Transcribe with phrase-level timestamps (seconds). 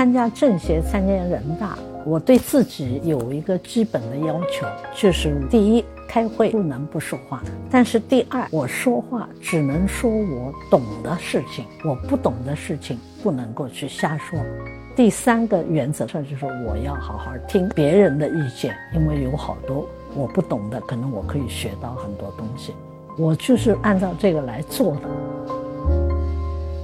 [0.00, 4.66] 参加政协、参加人大，我对自己有一个基本的要求，
[4.96, 7.38] 就是第一，开会不能不说话；
[7.70, 14.40] 但是第二，我说话只能说我懂的事情，我不懂的事情不能够去瞎说。
[14.96, 22.72] 第三个原则上就是我要好好听别人的意见，因为有好多我不懂的，可能我可以学到很多东西。
[23.18, 25.54] 我就是按照这个来做的，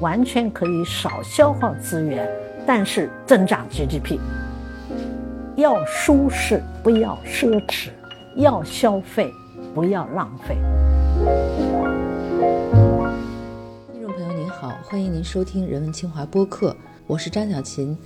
[0.01, 2.29] 完全可以少消耗资源，
[2.67, 4.19] 但是增长 GDP。
[5.55, 7.91] 要舒适，不要奢侈；
[8.35, 9.33] 要消费，
[9.73, 10.57] 不要浪费。
[13.93, 16.77] 听众朋友您好，欢迎您收听人文清华播客，
[17.07, 17.97] 我是张小琴。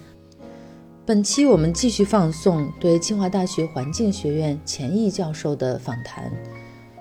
[1.07, 6.31] 本期我们继续放送对清华大学环境学院钱毅教授的访谈。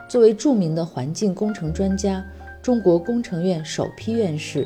[0.08, 2.26] 作为著名的环境工程专家，
[2.64, 4.66] 中国工程院首批院士，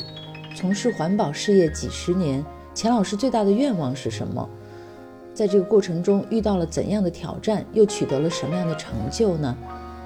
[0.56, 2.42] 从事环保事业几十年，
[2.74, 4.50] 钱老师最大的愿望是什么？
[5.32, 9.56] 在这个过程中遇到了怎样的挑战，又取得了什么样的成就呢？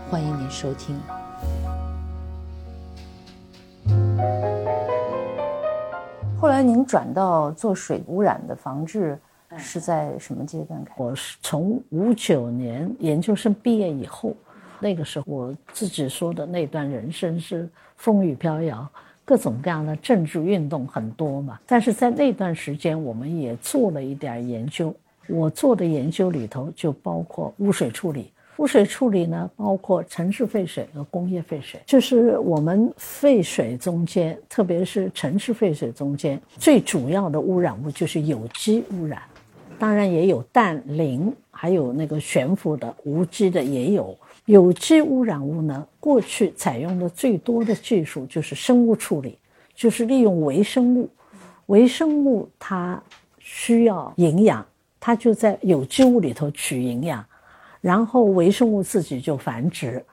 [0.09, 1.00] 欢迎您收听。
[6.38, 9.18] 后来您转到做水污染的防治，
[9.58, 11.02] 是在什么阶段开始？
[11.02, 14.36] 我是从五九年研究生毕业以后，
[14.80, 18.88] 那个时候我自己说的那段人生是风雨飘摇，
[19.28, 21.59] 各种各样的政治运动很多嘛。
[21.67, 24.95] 但是在那段时间，我们也做了一点研究。
[25.28, 28.31] 我做的研究里头就包括污水处理。
[28.56, 31.78] 污水处理呢，包括城市废水和工业废水。
[31.86, 39.22] 就是我们废水中间，特别是城市废水中间，最主要的污染物就是有机污染。
[39.78, 44.17] 当然也有氮、磷，还有那个悬浮的无机的也有。
[44.48, 49.38] 有机污染物呢，过去采用的最多的技术就是生物处理，
[49.75, 51.09] 就是利用微生物。
[51.66, 53.02] 微生物它
[53.40, 54.66] 需要营养。
[55.02, 57.24] 它就在有机物里头取营养，
[57.81, 60.03] 然后微生物自己就繁殖。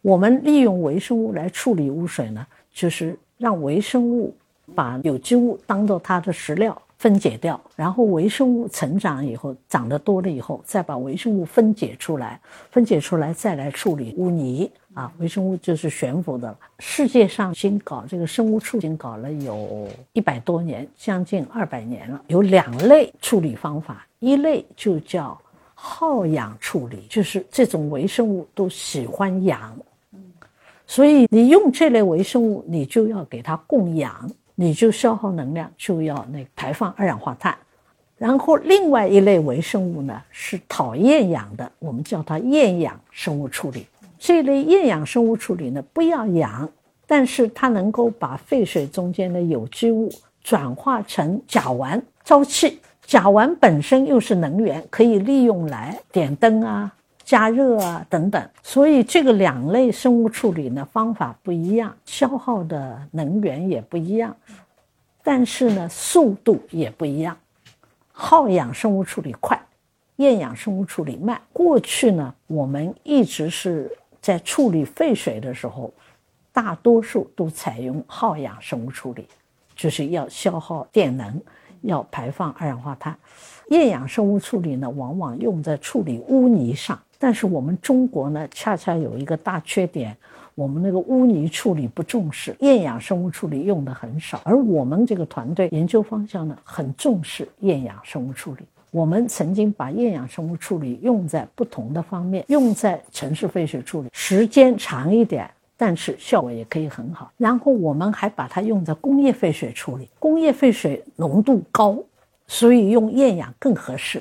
[0.00, 4.34] 我们利用微生物来处理污水呢，就是让微生物
[4.74, 12.40] 把有机物当做它的食料分解掉，然后微生物成长以后长得多了以后，再把微生物分解出来，
[12.70, 14.70] 分解出来再来处理污泥。
[14.94, 16.56] 啊，微生物就是悬浮的了。
[16.78, 22.22] 世界上已经搞这个生物处理搞了有一百多年，将近二百年了。
[22.28, 25.36] 有两类处理方法，一类就叫
[25.74, 29.76] 耗氧处理，就是这种微生物都喜欢氧，
[30.86, 34.30] 所以你用这类微生物，你就要给它供氧，
[34.62, 37.52] 你就消耗能量，就要那排放二氧化碳。
[38.16, 43.84] 然后另外一类微生物呢，是讨厌氧的，我们叫它厌氧生物处理。
[44.20, 46.68] 这类厌氧生物处理呢，不要氧，
[47.08, 50.08] 但是它能够把废水中间的有机物
[50.44, 52.78] 转化成甲烷、沼气。
[53.04, 56.94] 甲烷本身又是能源，可以利用来点灯啊、
[57.24, 58.50] 加热啊等等。
[58.62, 64.36] 所以这个两类生物处理呢，方法不一样，消耗的能源也不一样，
[65.22, 67.36] 但是呢，速度也不一样。
[68.10, 69.60] 耗氧生物处理快，
[70.16, 71.40] 厌氧生物处理慢。
[71.52, 73.90] 过去呢，我们一直是。
[74.22, 75.92] 在处理废水的时候，
[76.52, 79.26] 大多数都采用耗氧生物处理，
[79.74, 81.42] 就是要消耗电能，
[81.80, 83.18] 要排放二氧化碳。
[83.70, 86.96] 厌氧生物处理呢，往往用在处理污泥上。
[87.22, 90.16] 但是我们中国呢，恰恰有一个大缺点，
[90.56, 94.40] 我们那个污泥处理不重视，厌氧生物处理用的很少。
[94.44, 98.64] 而我们这个团队研究方向呢，很重视厌氧生物处理。
[98.90, 107.30] 我们曾经把厌氧生物处理用在不同的方面，用在城市废水处理，时间长一点，但是效果也可以很好。
[107.36, 111.96] 然后我们还把它用在工业废水处理，工业废水浓度高，
[112.48, 114.20] 所以用厌氧更合适。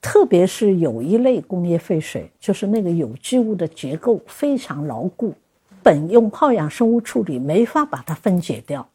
[0.00, 5.34] 特别是有一类工业废水，就是那个有机物的结构非常牢固，
[5.82, 8.88] 本用耗氧生物处理没法把它分解掉，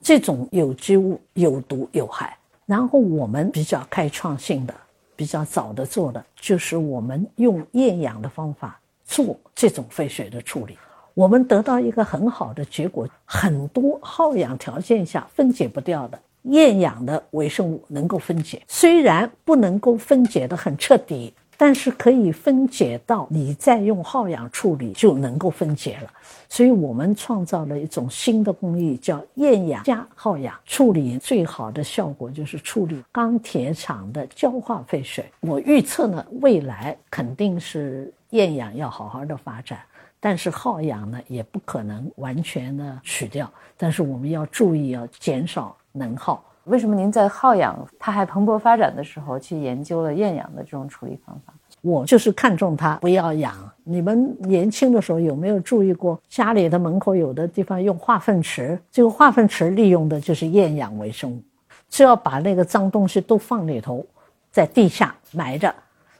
[0.00, 2.36] 这种有机物有毒有害。
[2.64, 4.74] 然后我们比较开创性的、
[5.14, 10.76] 比较早的做的，就是我们用厌氧的方法做这种废水的处理。
[11.14, 21.32] 我们得到一个很好的结果，很多耗氧条件下分解不掉的厌氧的微生物能够分解，虽然不能够分解的很彻底。
[21.58, 26.12] 但是可以分解到你再用耗氧处理就能够分解了，
[26.50, 31.16] 所以我们创造了一种新的工艺，叫厌氧加耗氧处理。
[31.16, 35.24] 最好的效果就是处理钢铁厂的焦化废水。
[35.40, 39.80] 我预测呢，未来肯定是厌氧要好好的发展，
[40.20, 43.50] 但是耗氧呢也不可能完全的取掉。
[43.78, 46.42] 但是我们要注意要减少能耗。
[46.64, 51.52] 为什么您在耗氧它还蓬勃发展的时候去研究了厌氧的这种处理方法？
[51.80, 53.54] 我就是看中它不要氧。
[53.84, 58.76] 你们年轻的时候有没有注意过，家里的门口有的地方用化粪池？
[58.90, 61.40] 这个化粪池利用的就是厌氧微生物，
[61.88, 64.04] 只要把那个脏东西都放里头，
[64.50, 65.72] 在地下埋着，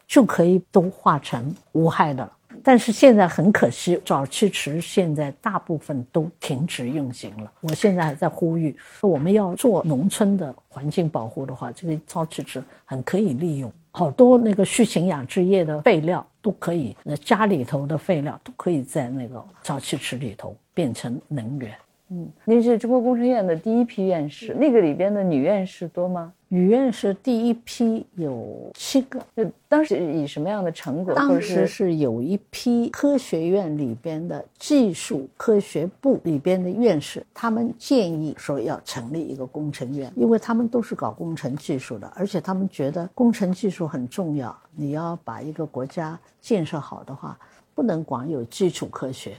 [0.07, 2.33] 就可以都化成无害的了。
[2.67, 7.53] 但是现在很可惜，沼气池现在大部分都停止运行了。
[7.61, 13.73] 我现在还在呼吁，我们要做农村的环境保护的话，这个沼气池很可以利用。
[13.93, 21.73] 好多那个畜禽养殖业的废料都可以，那家里头的废料都可以在那个沼气池里头变成能源。
[22.09, 26.33] 嗯，您是中国工程院的第一批院士，那个里边的女院士多吗？
[26.49, 31.13] 女院士第一批有七个，就当时以什么样的成果？
[31.13, 44.57] 当时是有一批科学院里边的技术科学部里边的院士，他们建议说要成立一个工程院，因为他们都是搞工程技术的，而且他们觉得工程技术很重要。
[44.77, 47.37] 你要把一个国家建设好的话，
[47.75, 49.37] 不能光有基础科学。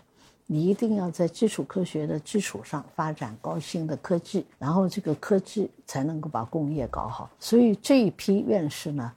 [0.49, 7.29] 你一定要在基础科学的基础上发展高新的科技，然后这个科技才能够把工业搞好。
[7.37, 9.11] 所以这一批院士呢，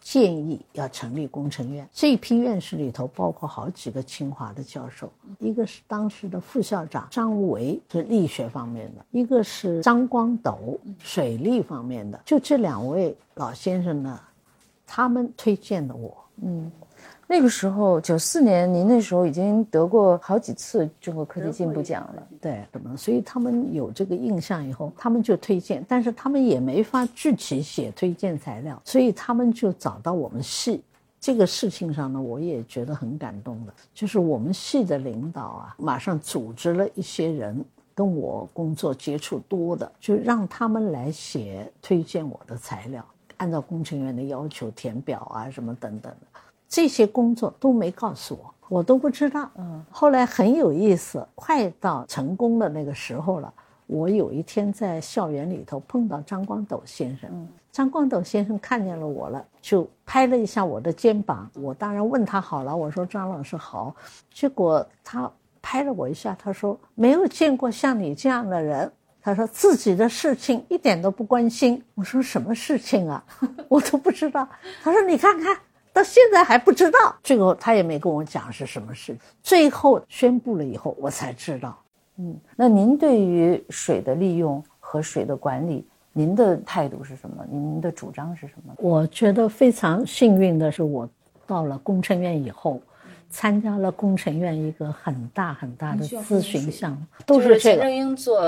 [0.00, 1.88] 建议要成立工程院。
[1.92, 5.08] 这一批院士里头包括好几个清华的教授，
[5.38, 12.20] 一个是当时的副校长张维，是力学方面的；一个是张光斗，水利方面的。
[12.24, 14.20] 就这两位老先生呢，
[14.84, 16.72] 他们推荐的我，嗯。
[17.32, 22.94] 那个时候，九四年，您那时候已经得过好几次中国科技进步奖了，对，什么？
[22.94, 30.82] 所以他们有这个印象以后，他们就推荐，但是他们也没法具体写推荐材料，所以他们就找到我们系。
[31.18, 37.64] 这个事情上呢，我也觉得很感动的，就是我们系的领导啊，马上组织了一些人
[37.94, 43.02] 跟我工作接触多的，就让他们来写推荐我的材料，
[43.38, 46.26] 按照工程院的要求填表啊，什么等等的。
[46.72, 49.50] 这些工作都没告诉我，我都不知道。
[49.56, 53.52] 嗯，后来很有意思，快到成功的那个时候了。
[53.86, 61.46] 我有一天在校园里头碰到张光斗先生，张光斗先生看见了我了，就拍了一下我的肩膀。
[61.52, 63.94] 我当然问他好了，我说张老师好。
[64.32, 65.30] 结果他
[65.60, 68.90] 拍了我一下，他说没有见过像你这样的人。
[69.20, 71.84] 他说自己的事情一点都不关心。
[71.94, 73.22] 我说什么事情啊？
[73.68, 74.48] 我都不知道。
[74.82, 75.54] 他说你看看。
[75.92, 79.20] 到现在还不知道最后，他也没跟我讲是什么事情。
[79.42, 81.78] 最后宣布了以后，我才知道。
[82.16, 87.44] 嗯，那您对于水的利用和水的管理，您的态度是什么？
[87.50, 88.74] 您的主张是什么？
[88.78, 91.08] 我觉得非常幸运的是，我
[91.46, 92.80] 到了工程院以后。
[93.32, 98.40] 参加了工程院一个很大很大的咨询项目，都是这个钱正英做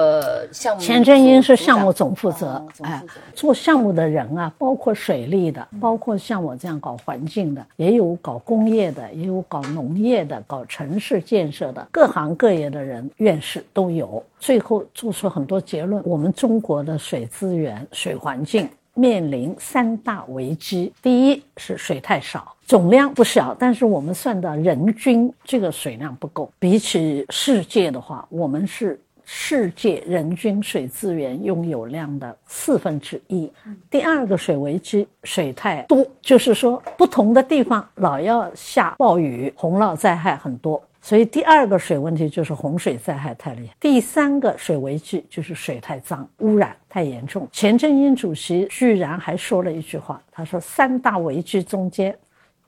[0.52, 2.64] 项目，钱正英是项目总负责。
[2.82, 3.02] 哎，
[3.34, 14.22] 做项目的人啊，包括水利的，包括像我这样搞环境的，也有搞工业的，也有搞农业的，搞城市建设的，各行各业的人，院士都有。
[14.38, 18.68] 最后做出很多结论：我们中国的水资源、水环境。
[18.94, 26.50] 面临三大危机，第一是水太少，总量不小，但是我们算到人均这个水量不够。
[26.58, 33.50] 比起世界的话，我们是世界人均水资源拥有量的四分之一。
[33.90, 40.80] 第二个水危机，水太多，就是说不同的地方老要下暴雨，洪涝灾害很多。
[41.04, 47.46] 所以第二个水问题就是洪水灾害太厉害，第三个水危机就是水太脏，污染太严重。
[47.52, 52.16] 钱正英主席居然还说了一句话，他说三大危机中间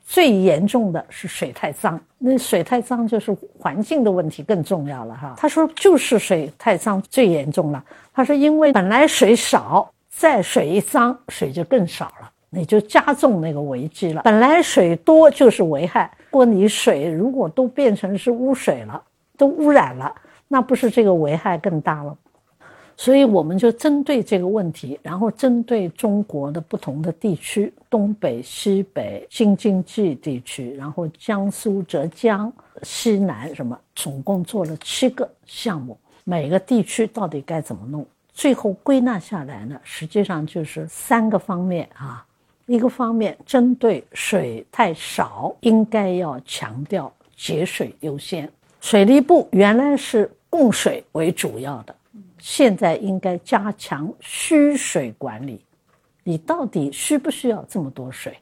[0.04, 5.34] 最严重的是水太脏，那水太脏就是环境的问题更重要了哈。
[5.38, 12.30] 他说就是水太脏最严重了，他说因为本来水少，再水一脏，水就更少了。
[12.50, 14.22] 你就加重那个危机了。
[14.22, 19.02] 本来水多就是危害，如果你水如果都变成是污水了，
[19.36, 20.14] 都污染了，
[20.48, 22.16] 那不是这个危害更大了？
[22.98, 32.50] 所以我们就针对这个问题，然后针对中国的不同的地区，东北、西北、京津冀地区，然后江苏、浙江、
[32.82, 38.06] 西南什么，总共做了七个项目，每个地区到底该怎么弄？
[38.32, 42.24] 最后归纳下来呢，实际上就是三个方面啊。
[42.66, 48.50] 一个方面，针对水太少，应该要强调节水优先。
[48.80, 51.94] 水利部原来是供水为主要的，
[52.38, 55.60] 现在应该加强需水管理。
[56.24, 58.36] 你到底需不需要这么多水？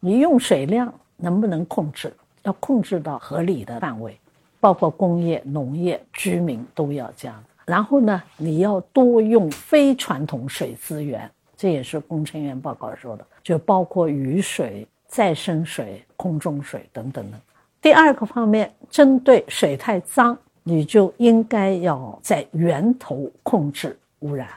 [0.00, 2.12] 你用水量能不能控制？
[2.42, 4.18] 要控制到合理的范围，
[4.58, 7.44] 包括工业、农业、居民都要这样。
[7.64, 17.40] 然后呢，你要多用非传统水资源，这也是工程院报告说的，就包括雨水、再生水、空中水等等的。
[17.82, 24.48] 第二个方面，针对水太脏，你就应该要在源头控制污染，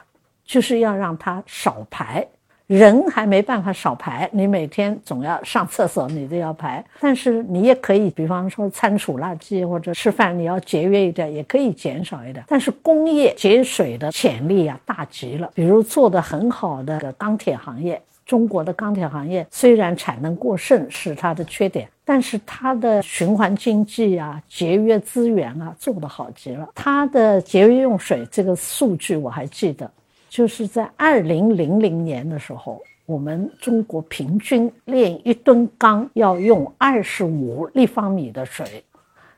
[0.44, 2.24] 就是要让它少排。
[2.66, 6.82] 人还没办法少排，你每天总要上厕所，你都要排。
[7.00, 12.44] 但是你也可以，比方说餐储垃圾或者吃饭，你要节约一点，也可以减少一点。
[12.48, 15.50] 但是工业节水的潜力啊，大极了。
[15.54, 26.68] 比如做的很好的钢铁行业，中国的钢铁行业虽然产能过剩是它的缺点，但是它的循环经济啊、节约资源啊做得好极了。
[26.74, 29.90] 它的节约用水这个数据我还记得。
[30.32, 38.82] 就是在二零零零年的时候，我们中国平均炼一吨钢要用二十五立方米的水，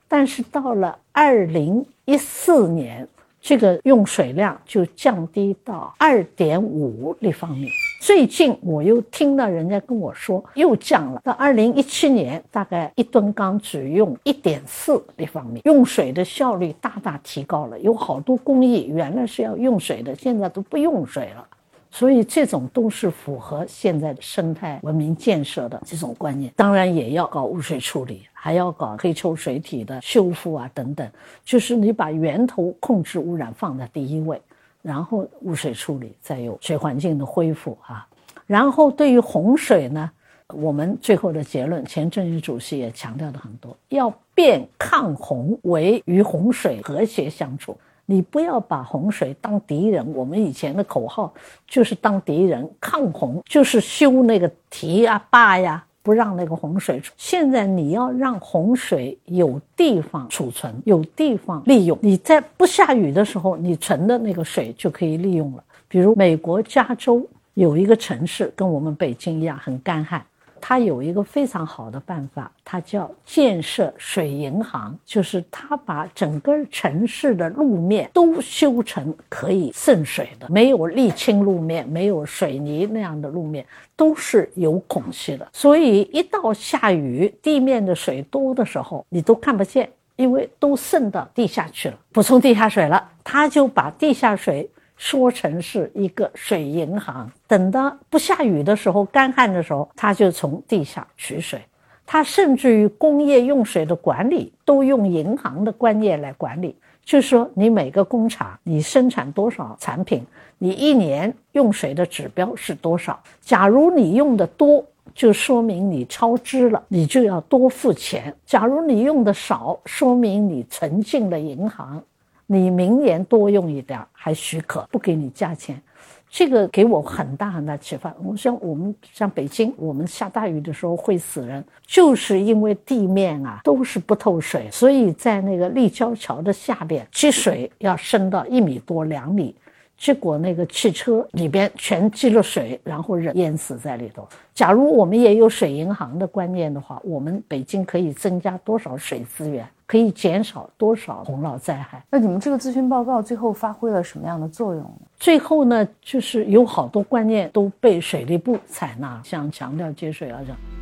[0.06, 3.08] 但是到了二零一四年。
[3.40, 7.68] 这个用水量就降低到二点五立方米。
[8.04, 17.80] 最近我又听到人家跟我说，又降了，到二零一七年大概一吨钢只用一点四立方米，用水的效率大大提高了。
[17.80, 21.48] 有好多工艺原来是要用水的，现在都不用水了。
[21.90, 31.10] 所以这种都是符合现在的生态文明建设的这种观念，当然也要搞污水处理，还要搞黑臭水体的修复啊等等。
[31.42, 34.38] 就是你把源头控制污染放在第一位，
[34.84, 38.06] 然后污水处理，再有水环境的恢复啊。
[38.46, 40.10] 然后对于洪水呢，
[40.48, 47.74] 我们最后的结论，前政协主席也强调的很多，要变抗洪为与洪水和谐相处。
[48.04, 51.32] 你不要把洪水当敌人，我们以前的口号
[51.66, 57.12] 就是当敌人抗洪，就是修那个堤呀、坝呀，不让那个洪水出。
[57.16, 61.98] 现在你要让洪水有地方储存，有地方利用。
[62.02, 65.64] 你在不下雨的时候，你存的那个水就可以利用了。
[65.88, 70.22] 比如美国加州有一个城市，跟我们北京一样很干旱。
[70.66, 85.46] 它有一个非常好的办法，它叫建设水银行，就是它把整个城市的路面都修成可以渗水的，没有沥青路面，没有水泥那样的路面，都是有孔隙的。
[85.52, 93.06] 所以一到下雨，地面的水多的时候，你都看不见，因为都渗到地下去了，补充地下水了。
[93.22, 94.66] 他就把地下水。
[95.04, 101.60] 说成是一个水银行，等到不下雨的时候、干旱的时候，它就从地下取水。
[102.06, 110.24] 它甚至于工业用水的管理都用银行的观念来管理，就是说你每个工厂你生产多少产品，
[110.56, 113.22] 你一年用水的指标是多少。
[113.42, 114.82] 假如你用的多，
[115.14, 122.02] 就说明你超支了，你就要多付钱；假如你用的少，说明你存进了银行。
[122.46, 125.80] 你明年多用一点还许可，不给你加钱，
[126.28, 128.14] 这个给我很大很大启发。
[128.22, 139.54] 我想我们像北京，我们下大雨的时候会死人，就是因为地面啊都是不透水，所以在那个立交桥的下边积水要深到一米多两米。
[139.96, 144.28] 结果那个汽车里边全积了水，然后人淹死在里头。
[144.52, 152.04] 假如我们也有水银行的观念的话，我们北京可以增加多少水资源，可以减少多少洪涝灾害？
[152.10, 155.06] 那你们这个咨询报告最后发挥了什么样的作用呢？
[155.16, 160.73] 最后呢，就是有好多观念都被水利部采纳，像强调节水啊这样。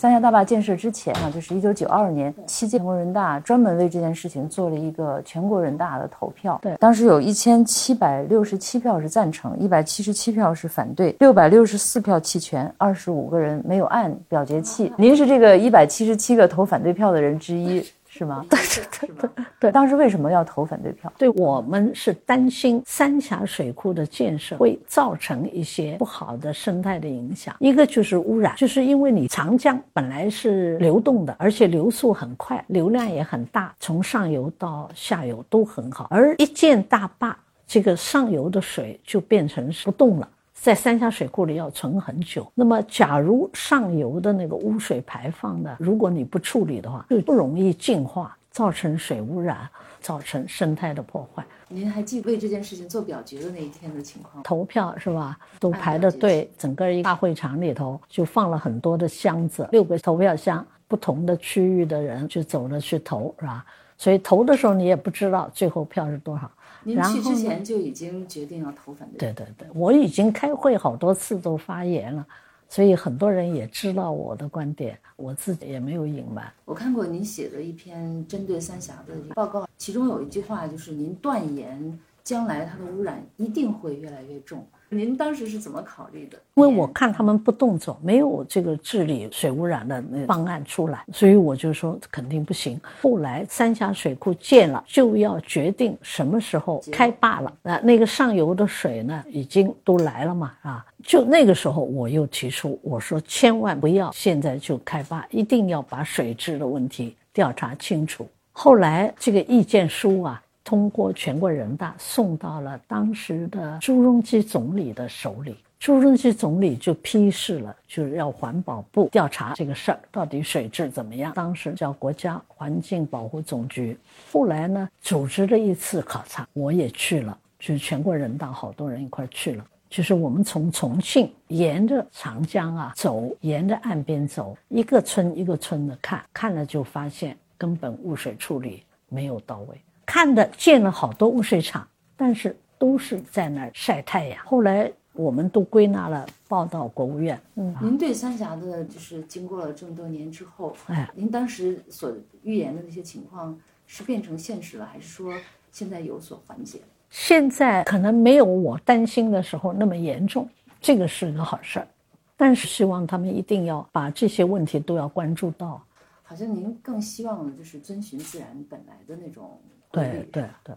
[0.00, 6.56] 三峡大坝建设之前啊，就是一九九二年七届，全国人大专门为这件事情做了一个全国人大的投票。
[6.62, 14.92] 对，当时有一千七百六十七票是赞成，一百七十七票是反对，六百六十四票弃权，二十五个人没有按表决器。
[14.96, 17.84] 您是这个一百七十七个投反对票的人之一。
[18.18, 18.44] 是吗？
[18.50, 21.12] 对对对对，当时为什么要投反对票？
[21.16, 27.54] 对我们是担心三峡水库的建设会造成一些不好的生态的影响。
[27.60, 36.08] 一个就是污染，就是因为你长江本来是流动的，而且流速很快，流量也很大，从上游到下游都很好。
[36.10, 37.36] 而一建大坝，
[37.68, 40.28] 这个上游的水就变成不动了。
[40.60, 42.50] 在三峡水库里要存很久。
[42.54, 45.76] 那么，假如上游的那个污水排放呢？
[45.78, 49.68] 如果你不处理的话，就不容易净化，造成水污染，
[50.00, 51.44] 造成生态的破坏。
[51.68, 54.42] 您还记为这件事情做表决的那一天的情况？
[54.42, 55.38] 投票是吧？
[55.60, 63.64] 都排着队，整个一大会场里头就放了很多的箱子，六个投票箱，不同的区域的人就走着去投，是吧？
[63.96, 66.50] 所以投的时候你也不知道最后票是多少。
[66.84, 69.32] 您去之前就已经决定要投反对？
[69.32, 72.26] 对对对，我已经开会好多次都发言了，
[72.68, 76.50] 所以很多人也知道我的观点，我自己也没有隐瞒。
[76.64, 84.66] 我看过您写的一篇针对三峡的报告，其中有一句话就是您断言将来它的污染一定会越来越重。
[84.90, 86.38] 您当时是怎么考虑的？
[86.54, 92.80] 因为我看他们不动作，没有这个治理水污染的那方案出来，所以我就说肯定不行。
[93.02, 97.52] 后来三峡水库建了，就要决定什么时候开坝了。
[97.62, 108.26] 那那个上游的水呢，已经都来了嘛，啊，就那个时候我又提出，我说千万不要现在就开坝，一定要把水质的问题调查清楚。
[108.52, 110.42] 后来这个意见书啊。
[110.68, 121.32] 通过全国人大送到了当时的朱镕基总理的手里，朱镕基总理就批示了，就是要环保部调查这个事儿，到底水质怎么样？
[121.32, 123.98] 当时叫国家环境保护总局。
[124.30, 129.64] 后来呢，组织了一次考察，我也去了，就是全国人大好多人一块去了。
[129.88, 139.80] 就是我们从重庆沿着长江啊走，沿着岸边走，一个村一个村的看，看了就发现根本污水处理没有到位。
[140.08, 141.86] 看的建了好多污水厂，
[142.16, 144.42] 但是都是在那儿晒太阳。
[144.46, 147.38] 后来我们都归纳了，报到国务院。
[147.56, 152.10] 嗯，您对三峡的，就是经过了这么多年之后，哎，您当时所
[152.42, 153.54] 预言的那些情况
[153.86, 155.34] 是变成现实了，还是说
[155.70, 156.80] 现在有所缓解？
[157.10, 160.48] 现在可能没有我担心的时候那么严重，
[160.80, 161.88] 这个是个好事儿。
[162.34, 165.84] 但是希望他们一定要把这些问题都要关注到。
[166.22, 169.60] 好像您更希望的就是遵循自然本来的那种。
[169.90, 170.74] 对对对，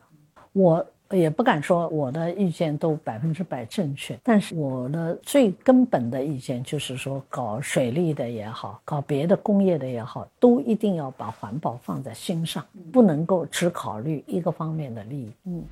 [0.54, 15.32] 我也不敢说我的意见都百分之百正确，但是我的最根本的意见就是说，搞水利的也好，搞别的工业的也好，都一定要把环保放在心上，不能够只考虑一个方面的利益。
[15.46, 15.64] 嗯。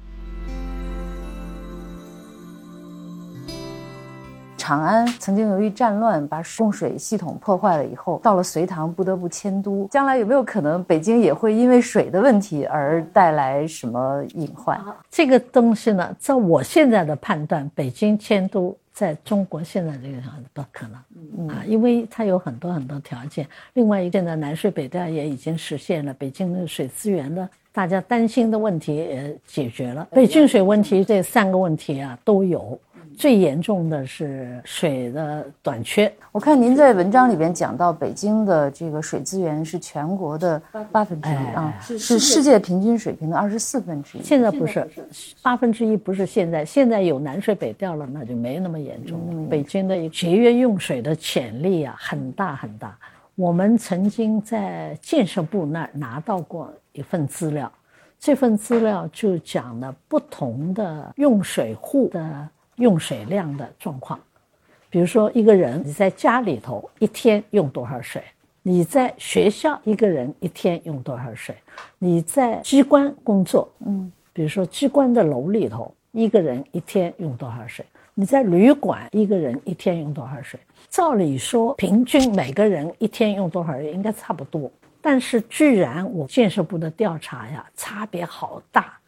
[4.69, 9.87] 长安曾经由于战乱把供水系统破坏了以后，到了隋唐不得不迁都。
[9.87, 14.79] 将来有没有可能北京也会因为水的问题而带来什么隐患？
[15.09, 23.47] 这个东西呢，在我现在的判断，北京迁都在中国现在这个上不可能啊，因为它有很多很多条件。
[23.73, 32.79] 另外，现在南水北调也已经实现了，北京的水资源的大家担心的问题也解决了，北京水问题这三个问题啊都有。
[33.19, 36.09] 最严重的是水的短缺。
[36.31, 44.23] 我看您在文章里边讲到，北京的这个水资源是全国的八分之一啊，是世界平均水平的二十四分之一。
[44.23, 44.89] 现在不是
[45.41, 49.49] 八分之一，不是现在，现在有南水北调了，那就没那么严重了。
[49.49, 52.97] 北京的节约用水的潜力啊，很大很大。
[53.35, 57.69] 我们曾经在建设部那儿拿到过一份资料，
[58.17, 62.47] 这份资料就讲了不同的用水户的。
[62.79, 64.19] 用水量的状况，
[64.89, 68.23] 比如说一个人你在家里头一天用多少水，
[68.63, 71.55] 你在学校一个人一天用多少水，
[71.97, 80.59] 你在机关工作，嗯，比如说机关的楼里头一个人一天用多少水，你在旅馆一个人一天用多少水？
[80.89, 88.98] 照理说平均每个人一天用多少水应该差不多，但是居然我建设部的调查呀，差别好大。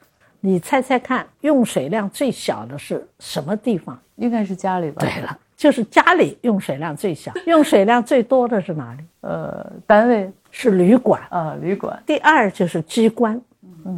[0.43, 3.97] 你猜猜看，用水量最小的是什么地方？
[4.15, 4.99] 应该是家里吧。
[4.99, 9.03] 对了，就是家里用水量最小，用水量最多的是哪里？
[9.21, 12.01] 呃，单位是旅馆啊，旅馆。
[12.05, 13.39] 第二就是机关，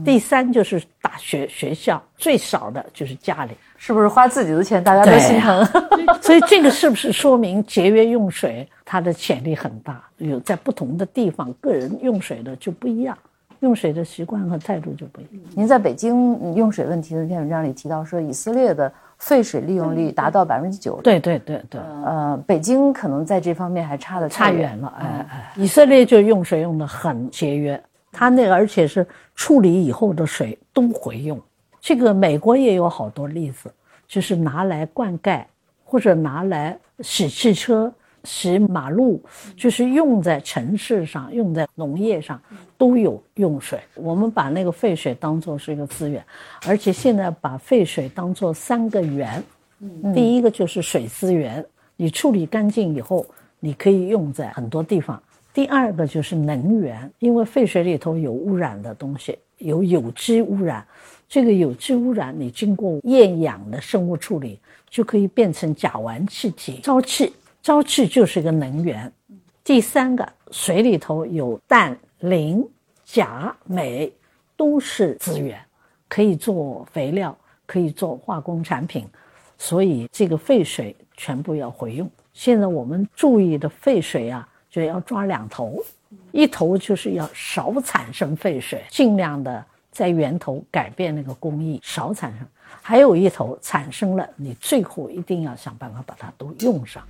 [0.04, 3.54] 第三就是大学学校，最少的就是家里。
[3.78, 5.66] 是不是花自己的钱，大家都心疼？
[6.22, 10.02] 所以这个是不是说明节约用水它的潜力很大？
[10.18, 13.18] 有在不同的地方，个人用水的就不一样。
[13.64, 15.44] 用水的习惯和态度就不一样。
[15.56, 21.00] 您在北京用水问题的那篇文章里提到说，以色列的废水利用率达到百分之九。
[21.02, 21.80] 对对对对。
[22.04, 24.94] 呃，北京可能在这方面还差的差远了。
[25.00, 31.42] 哎哎，以色列就用水用的很节约，他那个而且是处理以后的水都回用。
[31.80, 33.72] 这个美国也有好多例子，
[34.10, 35.42] 就是拿来灌溉
[35.86, 37.90] 或者拿来洗汽车。
[38.24, 39.22] 洗马路
[39.58, 42.42] 就是用在城市上，用在农业上
[42.78, 43.80] 都有用水。
[43.96, 46.24] 我们把那个废水当做是一个资源，
[46.66, 49.44] 而且现在把废水当做三个源。
[50.16, 51.66] 第一个就是水资源，
[51.98, 53.26] 你处理干净以后，
[53.60, 55.22] 你可以用在很多地方。
[55.54, 60.86] 第二个就是能源，因为废水里头有污染的东西，有有机污染。
[61.28, 64.60] 这个有机污染，你经过厌氧的生物处理，
[64.90, 67.34] 就可以变成甲烷气体、沼气。
[67.64, 69.10] 沼气就是一个能源，
[69.64, 72.62] 第三个水里头有氮、磷、
[73.06, 74.12] 钾、镁，
[74.58, 75.58] 都是资源，
[76.10, 77.34] 可以做肥料，
[77.66, 79.08] 可以做化工产品，
[79.58, 82.10] 所以这个废水全部要回用。
[82.34, 85.82] 现在我们注意的废水啊，就要抓两头，
[86.34, 92.46] 一头就是要少产生废水，尽量的在源头改变那个工艺，少产生；
[92.82, 97.02] 还有一头产生了，你最后一定要想办法把它都用上。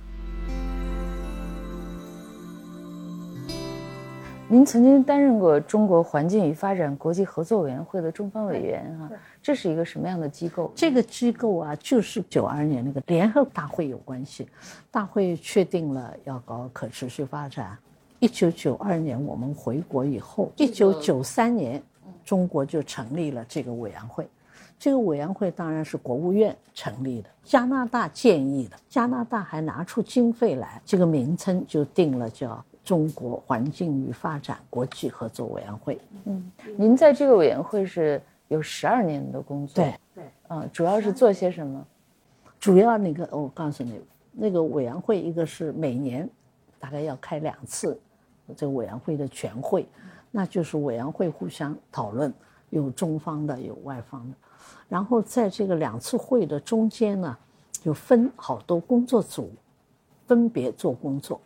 [4.46, 9.10] 您曾经担任过中国环境与发展国际合作委员会的中方委员啊，
[9.42, 10.70] 这是一个什么样的机构？
[10.74, 14.46] 这个机构啊，就是九二年那个联合大会有关系，
[14.90, 17.76] 大会确定了要搞可持续发展。
[18.20, 21.82] 一九九二年我们回国以后，一九九三年
[22.22, 24.28] 中国就成立了这个委员会。
[24.78, 32.62] 这个委员会当然是国务院成立的，加拿大建议的，加拿大还拿出经费来，这个名称就定了叫。
[32.84, 35.98] 中国环境与发展国际合作委员会。
[36.24, 39.82] 嗯，您在这个委员会是有十二年的工作。
[39.82, 41.84] 对对，嗯，主要是做些什么？
[42.60, 44.00] 主要那个，我告诉你，
[44.32, 46.28] 那个委员会一个是每年
[46.78, 47.98] 大概要开两次
[48.54, 49.86] 这个委员会的全会，
[50.30, 52.32] 那就是委员会互相讨论，
[52.70, 54.36] 有中方的，有外方的。
[54.88, 57.36] 然后在这个两次会的中间呢，
[57.82, 59.50] 就分好多工作组，
[60.26, 61.40] 分别做工作。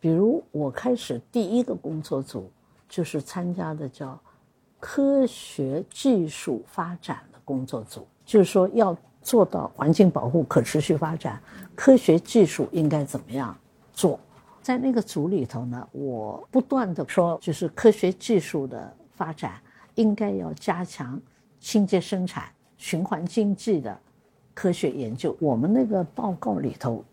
[0.00, 2.50] 比如我开始第一个工作组
[2.88, 4.18] 就是参加的叫
[4.80, 11.38] 科学技术发展的工作组，就是说要做到环境保护、可持续发展，
[11.74, 13.54] 科学技术应该怎么样
[13.92, 14.18] 做？
[14.62, 19.60] 在那个组里头呢，我不断的说，就是科学技术的发展
[19.96, 21.20] 应该要加强
[21.58, 22.44] 清洁生产、
[22.78, 23.98] 循环经济的
[24.54, 25.36] 科学研究。
[25.40, 27.04] 我们那个报告里头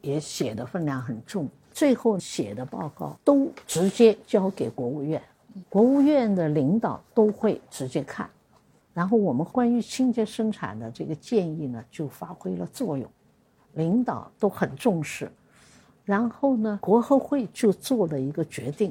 [0.00, 1.48] 也写的分量很重。
[1.76, 5.22] 最后写的报告都直接交给国务院，
[5.68, 8.30] 国务院的领导都会直接看，
[8.94, 13.06] 然后我们关于清洁生产的这个建议呢就发挥了作用，
[13.74, 15.30] 领导都很重视，
[16.02, 18.90] 然后呢国合会就做了一个决定。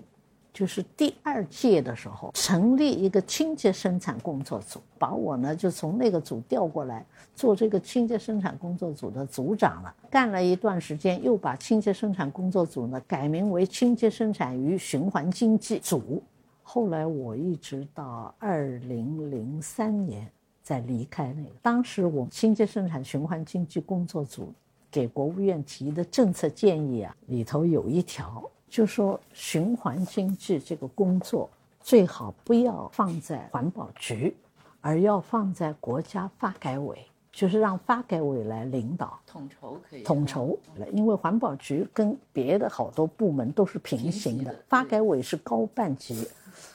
[0.56, 9.94] 就是第二届的时候，成立一个清洁生产工作组，把我呢就从那个组调过来做这个清洁生产工作组的组长了。
[10.10, 16.24] 干了一段时间，又把清洁生产工作组呢改名为清洁生产与循环经济组。
[16.64, 20.26] 后来我一直到二零零三年
[20.64, 21.50] 再离开那个。
[21.62, 24.54] 当时我清洁生产循环经济工作组
[24.90, 28.50] 给国务院提的政策建议啊，里头有一条。
[28.76, 34.36] 就说循环经济这个工作最好不要放在环保局，
[34.82, 36.98] 而要放在国家发改委，
[37.32, 40.60] 就是让发改委来领导统筹可以统筹。
[40.92, 46.28] 因为环保局跟别的好多部门都是平行的，发改委是高半级，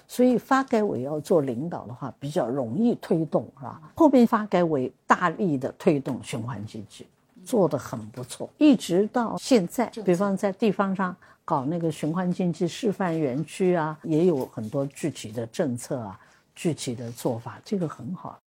[0.08, 3.78] 所以发改委要做领导的话比较容易推动，是吧？
[3.94, 7.06] 后面发改委大力的推动循环经济，
[7.44, 11.14] 做得很不错，一直到现在，比方在地方上。
[11.50, 16.16] 搞那个循环经济示范园区啊，也有很多具体的政策啊，
[16.54, 18.38] 具体的做法，这个很好。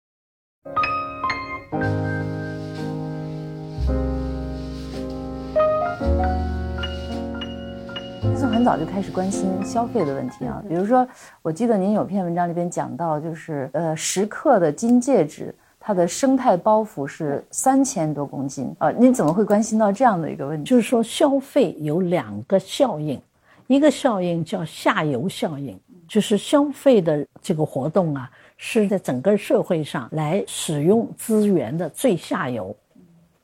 [8.38, 11.06] 从很早就开始关心消费的问题啊，比如说，
[11.42, 15.54] 我记得您有篇文章里边讲到，就是呃，十克的金戒指。
[15.86, 18.90] 它的生态包袱是三千多公斤啊！
[18.92, 20.66] 你怎么会关心到这样的一个问题？
[20.66, 23.20] 就是说，消费有两个效应，
[23.66, 32.74] 一个效应叫下游效应，就是消费的这个活动啊，是在整个社会上来使用资源的最下游。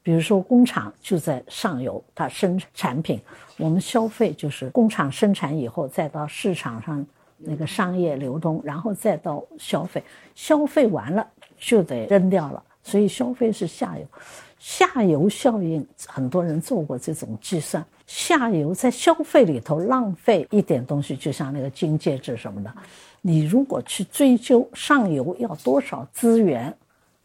[0.03, 3.20] 比如说，工厂就在上游，它生产品，
[3.59, 7.05] 我们消费就是工厂生产以后，再到市场上
[7.37, 10.03] 那个商业流通，然后再到消费，
[10.35, 11.26] 消费完了。
[11.61, 14.05] 就得扔掉了，所以消费是下游，
[14.59, 22.73] 下游效应很多人做过这种计算，下游在消费里头浪费一点东西，就像那个金戒指什么的，
[23.20, 26.75] 你如果去追究上游要多少资源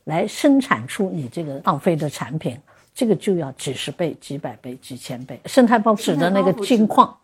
[0.03, 2.59] 来生产出你这个浪费的产品，
[2.93, 5.39] 这个就要几十倍、几百倍、几千倍。
[5.45, 7.15] 生态包指的那个金矿，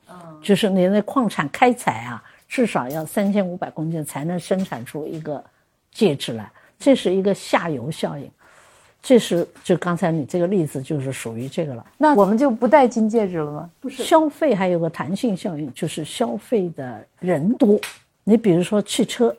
[0.42, 5.44] 就是你那矿产开采啊，至少要三千五百公斤才能生产出一个
[5.92, 6.50] 戒指来。
[6.82, 8.28] 这是一个下游效应，
[9.04, 11.86] 这是就刚才你这个例子就是属于这个了。
[11.98, 13.70] 那我们就不戴金戒指了吗？
[13.80, 17.80] 不是，消费还有个弹性效应，就是消费的人多。
[18.24, 19.36] 你比如说汽车，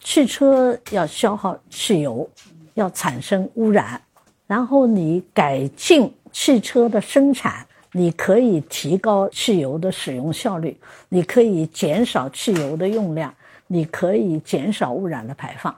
[0.00, 2.28] 汽车要消耗汽油，
[2.74, 4.00] 要产生污染，
[4.48, 10.76] 然后你改进汽车的生产，你可以提高汽油的使用效率，
[11.08, 13.32] 你可以减少汽油的用量，
[13.66, 15.74] 你可以减少污染的排放。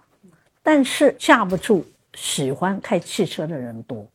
[0.62, 4.06] 但是架不住喜欢开汽车的人多，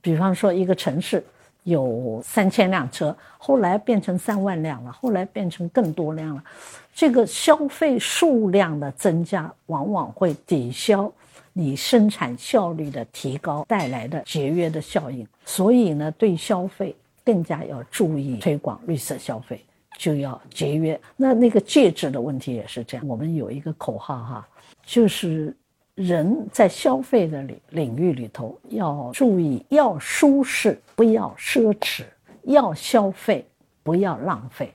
[0.00, 1.24] 比方说一个城市
[1.64, 6.42] 有三千辆车，后来变成三万辆了，后来变成更多辆了。
[6.94, 11.12] 这个消费数量的增加，往往会抵消
[11.52, 15.26] 你生产效率的提高带来的节约的效应。
[15.44, 16.94] 所以呢，对消费
[17.24, 19.64] 更加要注意推广绿色消费，
[19.98, 20.98] 就要节约。
[21.16, 23.06] 那那个戒指的问题也是这样。
[23.08, 24.48] 我们有一个口号哈，
[24.86, 25.54] 就是
[25.94, 32.02] 人在消费的领领域里头要注意，要舒适，不要奢侈；
[32.44, 33.46] 要消费，
[33.82, 34.72] 不要浪费。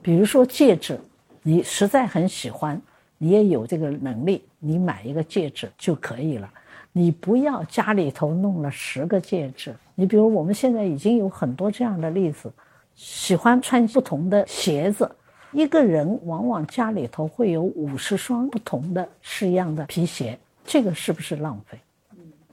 [0.00, 0.98] 比如说戒指。
[1.44, 2.80] 你实在很喜欢，
[3.18, 6.48] 你也有这个能力，你买一个戒指就可以了。
[6.92, 9.74] 你不要家里头弄了十个戒指。
[9.96, 12.48] 你比如我们现在已经有很多这样的例子，
[12.94, 15.10] 喜欢穿不同的鞋子，
[15.52, 21.78] 一个人往往家里头会有五十双不同的式样的皮鞋，这个是不是浪费？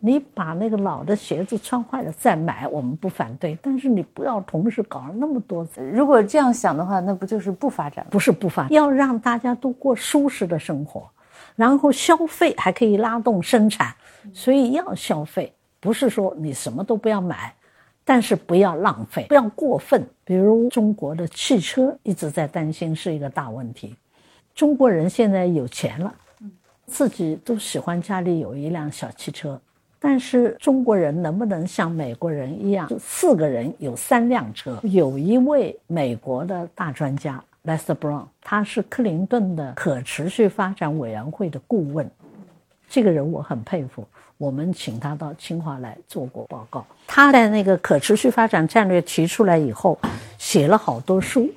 [0.02, 5.68] 你把那个老的鞋子穿坏了再买，我们不反对，但是你不要同时搞了那么多。
[5.92, 8.08] 如果这样想的话，那不就是不发展？
[8.10, 11.10] 不是不发展，要让大家都过舒适的生活，
[11.56, 13.94] 然后消费还可以拉动生产，
[14.34, 17.54] 所以要消费，不是说你什么都不要买，
[18.10, 20.04] 但是不要浪费，不要过分。
[20.24, 23.95] 比如中国的汽车一直在担心是一个大问题，
[24.56, 26.12] 中国人现在有钱了，
[26.88, 29.62] 自己都喜欢家里有一辆小汽车。
[30.00, 34.80] 但是中国人能不能像美国人一样，四个人有三辆车？
[34.82, 42.10] 有一位美国的大专家 Lester Brown，他是克林顿的可持续发展委员会的顾问，
[42.89, 44.04] 这个人我很佩服。
[44.39, 46.86] 我们请他到清华来做过报告。
[47.06, 49.99] 他在那个可持续发展战略提出来以后，
[50.38, 51.47] 写了好多书。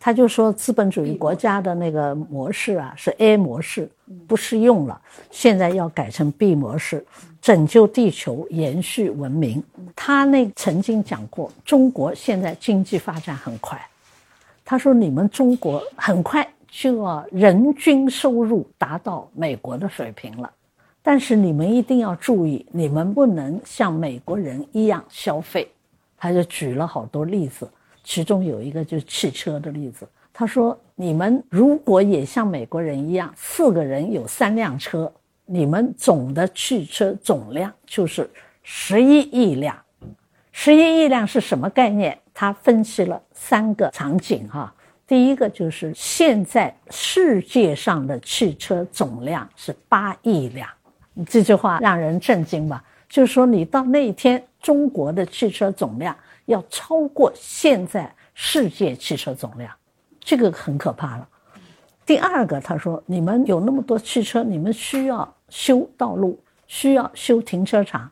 [0.00, 3.88] 他就说，资本主义国家的那个模式啊，是 A 模式，
[4.26, 7.06] 不适用了，现在要改成 B 模式，
[7.40, 9.62] 拯救地球，延续文明。
[9.94, 13.80] 他那曾经讲过，中国现在经济发展很快，
[14.64, 20.50] 他说你们中国很快就要人均收入达到美国的水平了，
[21.06, 25.70] 但是你们一定要注意，你们不能像美国人一样消费。
[26.16, 27.68] 他就举了好多例子。
[28.02, 35.12] 其中有一个就是汽车的例子，他说：“你们如果也像美国人一样，四个人有三辆车，
[35.44, 38.30] 你们总的汽车总量就是
[38.62, 39.76] 十一亿辆。
[40.52, 42.18] 十一亿辆是什么概念？
[42.32, 44.72] 他分析了三个场景哈。
[45.06, 50.66] 第一个就是现在世界上的汽车总量是八亿辆，
[51.26, 52.82] 这句话让人震惊吧？
[53.08, 59.74] 就是说你到那一天，中国的汽车总量。”要超过现在世界汽车总量，
[60.20, 61.26] 这个很可怕了。
[62.04, 68.10] 第二个，他说：“你们有那么多汽车，你们需要修道路，需要修停车场，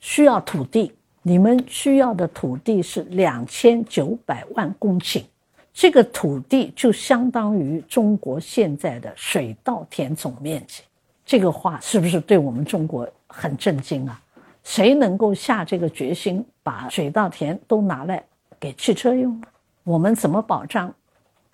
[0.00, 0.94] 需要土地。
[1.20, 5.22] 你们需要的土地是两千九百万公顷，
[5.74, 10.82] 这个土地就相当于中国现在的水稻田总面积。
[11.24, 14.20] 这个话是不是对我们中国很震惊啊？”
[14.64, 18.24] 谁能够下这个决心，把水稻田都拿来
[18.58, 19.46] 给汽车用呢？
[19.82, 20.90] 我们怎么保障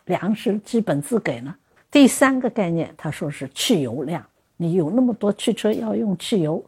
[0.05, 1.53] 粮食基本自给呢？
[1.91, 4.25] 第三个概念，他说是汽油量。
[4.57, 6.65] 你有那么多汽车要用汽油，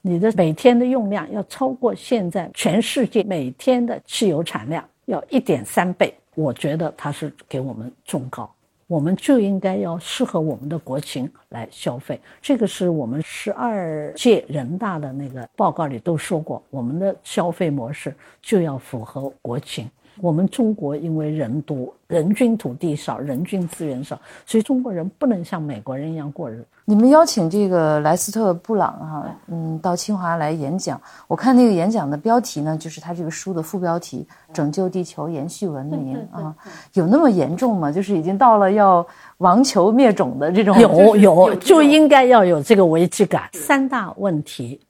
[0.00, 6.14] 你的每天的用量要超过现在全世界每天的汽油产量要一点三倍。
[6.36, 8.48] 我觉得他是给我们忠告。
[8.90, 19.88] 我们就应该要适合我们的国情来消费，这个是我们十二届人大的那个报告里都说过，我们的消费模式就要符合国情。
[20.20, 26.66] 我们中国因为人多，人均土地少，人均资源少，所以中国人不能像美国人一样过日子。
[26.90, 31.00] 你们邀请这个莱斯特·布朗哈，嗯，到清华来演讲。
[31.28, 36.52] 我看那个演讲的标题呢，就是他这个书的副标题《拯救地球，延续文明》啊，
[36.94, 37.92] 有那么严重吗？
[37.92, 39.06] 就是已经到了要
[39.38, 40.76] 亡球灭种的这种？
[40.82, 43.48] 有有，就应该要有这个危机感。
[43.52, 44.80] 三大问题，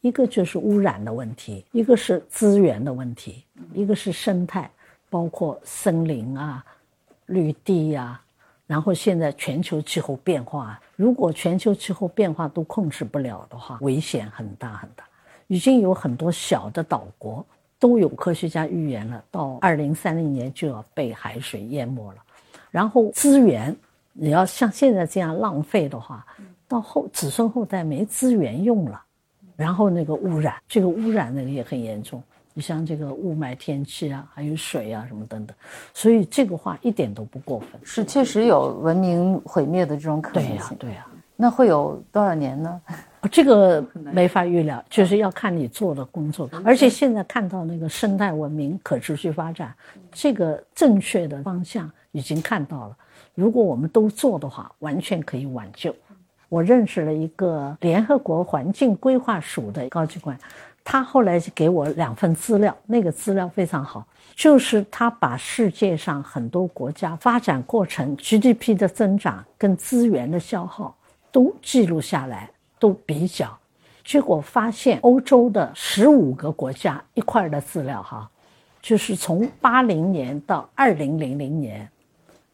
[0.00, 3.42] 一个就是污染的问题，一个是资源的问题，
[3.74, 4.70] 一个是生态，
[5.10, 6.64] 包括森林啊、
[7.26, 8.20] 绿地呀。
[8.68, 15.02] 然后现在全球气候变化，如果全球气候变化都控制不了的话，危险很大很大。
[15.46, 17.44] 已经有很多小的岛国
[17.78, 22.18] 都有科学家预言了，到二零三零年就要被海水淹没了。
[22.70, 23.74] 然后资源，
[24.12, 26.26] 你要像现在这样浪费的话，
[26.68, 29.02] 到后子孙后代没资源用了。
[29.56, 32.22] 然后那个污染，这个污染那个也很严重。
[32.58, 35.56] 你像这个雾霾天气啊，还有水啊什么等等，
[35.94, 40.56] 所以这个话一点都不过分，是确实有文明毁灭的这种可能性。
[40.58, 41.06] 对呀，对呀。
[41.36, 42.80] 那会有多少年呢？
[43.30, 46.50] 这个 没法预料，就是要看你做的工作。
[46.64, 49.72] 而且现在看到那个生态文明可持续发展，
[50.10, 52.96] 这个正确的方向已经看到了。
[53.36, 55.94] 如果我们都做的话，完全可以挽救。
[56.48, 60.34] 我认识了一个联合国环境规划署的高级官，
[60.90, 70.96] 他后来就给我两份资料，那个资料非常好，就是他把世界上很多国家发展过程 GDP 的增长跟资源的消耗
[71.30, 72.48] 都记录下来。
[72.80, 73.58] 都比较，
[74.04, 78.30] 结果发现欧洲的十五个国家一块的资料哈，
[78.80, 81.90] 就是从八零年到二零零零年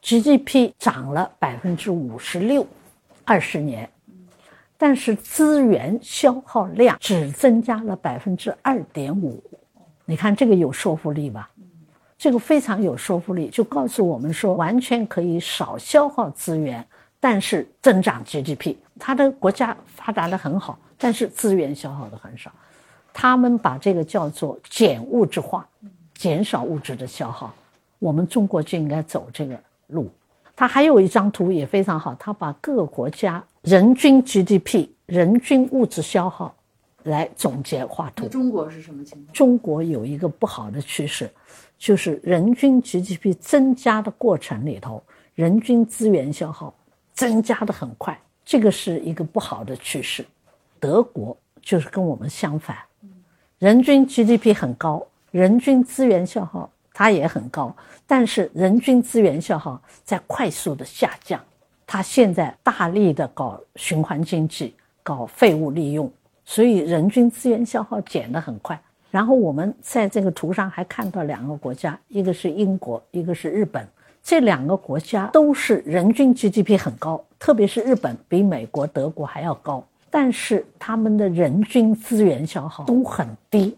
[0.03, 2.67] ，GDP 涨了百分之五十六，
[3.27, 3.87] 二十年，
[4.87, 9.43] 但是资源消耗量只增加了百分之二点五，
[10.05, 11.49] 你看这个有说服力吧？
[12.19, 16.87] 这个非常有说服力，就告诉我们说，完全可以少消耗资源。
[17.19, 22.53] 但是增长 GDP，他的国家发达的很好，但是资源消耗的很少。
[23.11, 25.67] 他们把这个叫做减物质化，
[26.13, 27.55] 减少物质的消耗。
[27.99, 30.11] 我们中国就应该走这个路。
[30.55, 36.55] 他还有一张图也非常好，他把各个国家人均 GDP、人均物质消耗
[37.05, 38.29] 来总结画图。
[38.29, 39.33] 中国是什么情况？
[39.33, 41.31] 中国有一个不好的趋势，
[41.79, 45.03] 就是人均 GDP 增加的过程里头，
[45.35, 46.75] 人均资源消耗。
[47.15, 50.27] 增加的很快，这个是一个不好的趋势。
[50.81, 52.77] 德国就是跟我们相反，
[53.61, 57.75] 人均 GDP 很高，人均资源消耗它也很高，
[58.05, 61.41] 但是人均资源消耗在快速的下降。
[61.87, 66.11] 它现在大力的搞循环经济，搞废物利用，
[66.45, 68.81] 所以人均资源消耗减得很快。
[69.11, 73.87] 然后我们在这个图上还看到两个国家，一个是英国，一个是日本。
[74.23, 83.77] 这两个国家都是人均 GDP 很高，特别是日本比美国、德国还要高，但是他们的人均资源消耗都很低，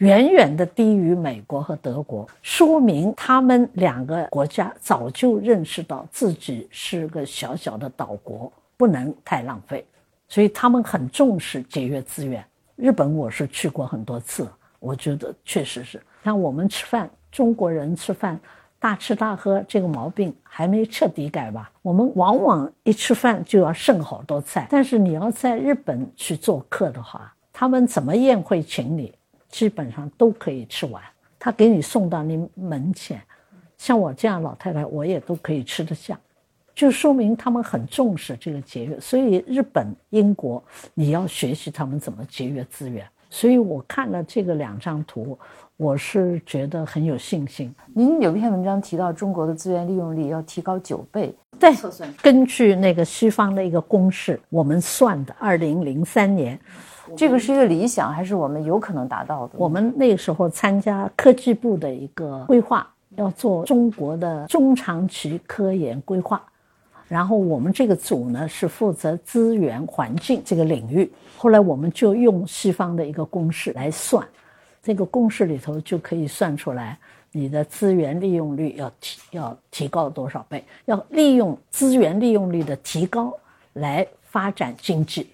[0.00, 9.84] 远远的低于美国和德国，说明他们两个国家早就认识到自己是个小小的岛国，不能太浪费，
[10.26, 12.42] 所以他们很重视节约资源。
[12.76, 18.40] 日本我是去过很多次，我觉得确实是，像我们吃饭，中国人吃饭。
[18.78, 21.70] 大吃大喝这个毛病还没彻底改吧？
[21.82, 29.12] 我们往往一吃饭就要剩好多菜，但是你要在日本去做客的话，他们怎么宴会请你，
[29.50, 31.02] 基本上都可以吃完，
[31.38, 33.20] 他给你送到你门前。
[33.76, 36.18] 像我这样老太太，我也都可以吃得下，
[36.74, 38.98] 就说明他们很重视这个节约。
[39.00, 40.62] 所以日本、英国，
[40.94, 43.06] 你要学习他们怎么节约资源。
[43.28, 45.38] 所以我看了这个两张图。
[45.76, 47.74] 我是觉得很有信心。
[47.94, 51.72] 您有篇文章提到中国的资源利用率要提高九倍，对，
[52.20, 56.60] 根据那个西方的一个公式，我们算的，二零零三年，
[57.16, 59.54] 这个是一个理想，还是我们有可能达到的？
[59.56, 66.42] 我们那时候参加科技部的一个规划，要做中国的中长期科研规划，
[67.08, 74.26] 然后我们这个组呢是负责资源环境这个领域，后来我们就用西方的一个公式来算。
[74.82, 76.98] 这个公式里头就可以算出来，
[77.32, 80.64] 你的资源利用率要提要提高多少倍？
[80.86, 83.30] 要利用资源利用率的提高
[83.74, 85.28] 来发展经济，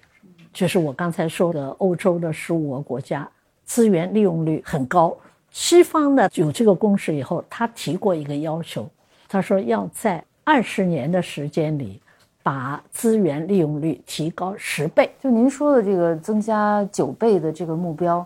[0.57, 3.29] 就是我刚才说的欧洲的十五个国家
[3.63, 5.15] 资源利用率很高。
[5.51, 8.89] 西方呢有这个公式以后，他提过一个要求，
[9.29, 12.01] 他说要在二十年的时间里
[12.41, 15.11] 把资源利用率提高十倍。
[15.21, 18.25] 就您说的这个增加九倍的这个目标。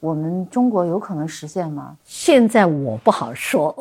[0.00, 1.96] 我们中国有可能实现吗？
[2.02, 3.72] 现在我不好说，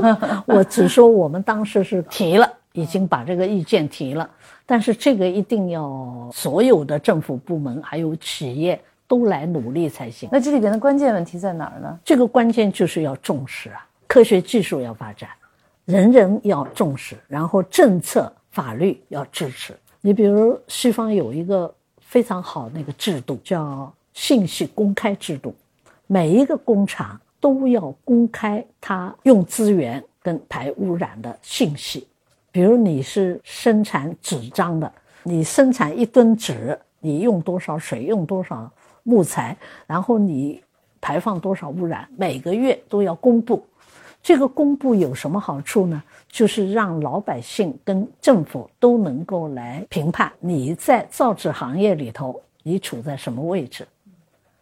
[0.46, 4.28] 我只说我们当时是提了，已经把这个意见提了。
[4.66, 10.28] 但是这个一定要所有的政府部门还有企业都来努力才行。
[10.32, 11.98] 那这里边的关键问题在哪儿呢？
[12.04, 15.30] 这个关键就是要重视啊，科学技术要发展，
[15.84, 19.72] 人人要重视，然后政策法律要支持。
[20.00, 25.54] 你比如西方有一个非常好那个制度，叫信息公开制度。
[26.08, 32.06] 每一个工厂都要公开它用资源跟排污染的信息，
[32.56, 34.90] 比如你是生产纸张的，
[35.24, 39.54] 你生产一吨纸，你用多少水，用多少木材，
[39.86, 40.62] 然后你
[40.98, 43.62] 排放多少污染，每个月都要公布。
[44.22, 46.02] 这个公布有什么好处呢？
[46.28, 53.86] 就是让老百姓跟政府都能够来评判你在造纸行业里头你处在什么位置。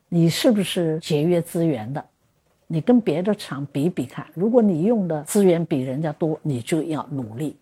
[0.09, 2.05] 你是不是节约资源的？
[2.67, 7.57] 你跟别的厂比比看，如果你用的资源比人家多，你就要努力。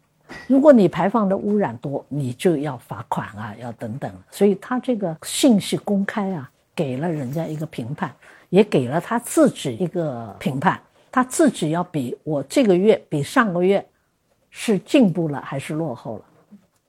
[0.46, 4.10] 如果你排放的污染多，你就要罚款啊，要等等。
[4.30, 8.10] 所以他这个信息公开啊，给了人家一个评判，
[8.48, 10.80] 也给了他自己一个评判。
[11.10, 13.86] 他自己要比我这个月比上个月
[14.48, 16.24] 是进步了还是落后了。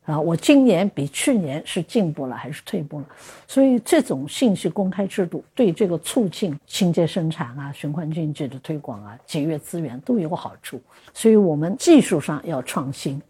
[0.05, 3.05] 啊，我今年比去年是进步了还是退步了？
[3.47, 10.77] 所以这种信息公开制度对这个促进清洁生产啊、循环经济的推广啊、节约资源都有好处。
[11.13, 13.21] 所以我们技术上要创新，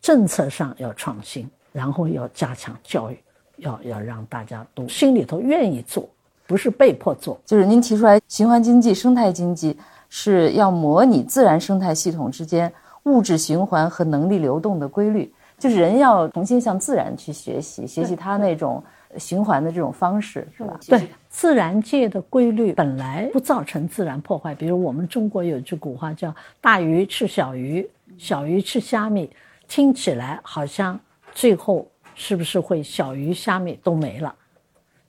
[0.00, 3.18] 政策上要创新，然后要加强教育，
[3.56, 6.08] 要要让大家都心里头愿意做，
[6.46, 7.40] 不是被迫做。
[7.44, 9.76] 就是您提出来，循环经济、生态经济
[10.08, 12.72] 是要模拟自然生态系统之间
[13.02, 15.28] 物质循环和能力流动的规律。
[15.60, 18.82] 就是人要重新向自然去学习，学习它那种
[19.18, 20.80] 循环的这种方式，是吧？
[20.88, 24.54] 对，自然界的规律本来不造成自然破坏。
[24.54, 27.86] 比如我们中国有句古话叫“大鱼吃小鱼，
[28.16, 29.30] 小鱼吃虾米”，
[29.68, 30.98] 听起来好像
[31.34, 34.34] 最后是不是会小鱼虾米都没了？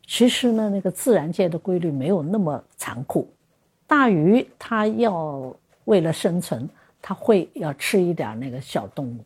[0.05, 3.31] 其实呢，那个自然界的规律没有那么残酷。
[3.87, 6.69] 大鱼它要为了生存，
[7.01, 9.17] 它会要吃一点那个小动物。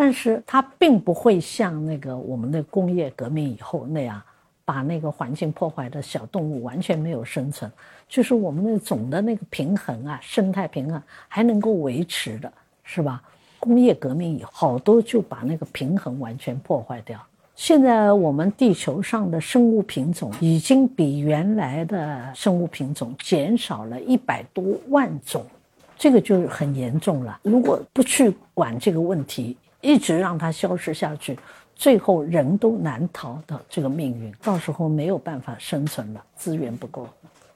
[0.00, 4.22] 但是它并不会像那个我们的工业革命以后那样，
[4.64, 7.68] 把那个环境破坏的小动物完全没有生存，
[8.08, 12.52] 就是我们的总的那个平衡啊，生态平衡还能够维持的，
[12.84, 13.20] 是吧？
[13.58, 17.20] 工业革命以后，好多就把那个平衡完全破坏掉。
[17.56, 25.44] 现在我们地球上的生物品种已经比原来的生物品种减少了一百多万种，
[25.96, 27.40] 这个就很严重了。
[27.42, 31.38] 如果不去管这个问题，一直让它消失下去，
[31.74, 37.06] 最后人都难逃的这个命运，到时候没有办法生存了，资源不够，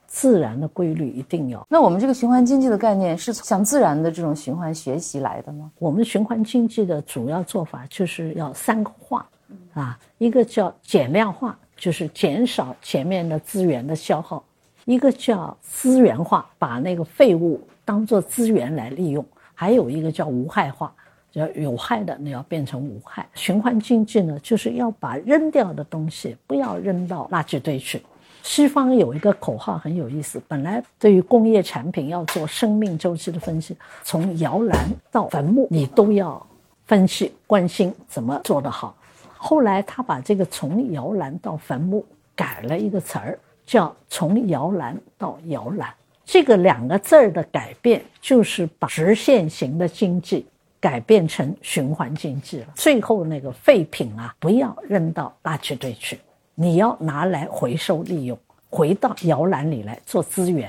[0.06, 1.66] 自然的规律一定要。
[1.68, 5.70] 那我们这个循环经济的概念是向自然的这种循环学习来的吗？
[5.78, 9.28] 我们循环经济的主要做法就是要三个化，
[9.74, 14.40] 啊，一个叫减量化，就是减少前面的资源的消耗；
[14.84, 20.94] 一个叫资源化，把那个废物当做资源来利用；还有一个叫无害化。
[21.32, 23.26] 要有害的，你要变成无害。
[23.34, 28.02] 循环经济呢，就是要把扔掉的东西不要扔到垃圾堆去。
[28.42, 34.76] 西方有一个口号很有意思，本来对于工业产品要做生命周期的分析，从摇篮
[35.10, 36.44] 到坟墓，你都要
[36.86, 38.94] 分析关心怎么做得好。
[39.36, 42.04] 后来他把这个从摇篮到坟墓
[42.34, 45.88] 改了一个词儿，叫从摇篮到摇篮。
[46.24, 50.46] 这个两个字儿的改变，就是把直线型的经济。
[50.82, 52.66] 改变成循环经济了。
[52.74, 56.18] 最后那个废品啊，不要扔到垃圾堆去，
[56.56, 58.36] 你要拿来回收利用，
[58.68, 60.68] 回到摇篮里来做资源。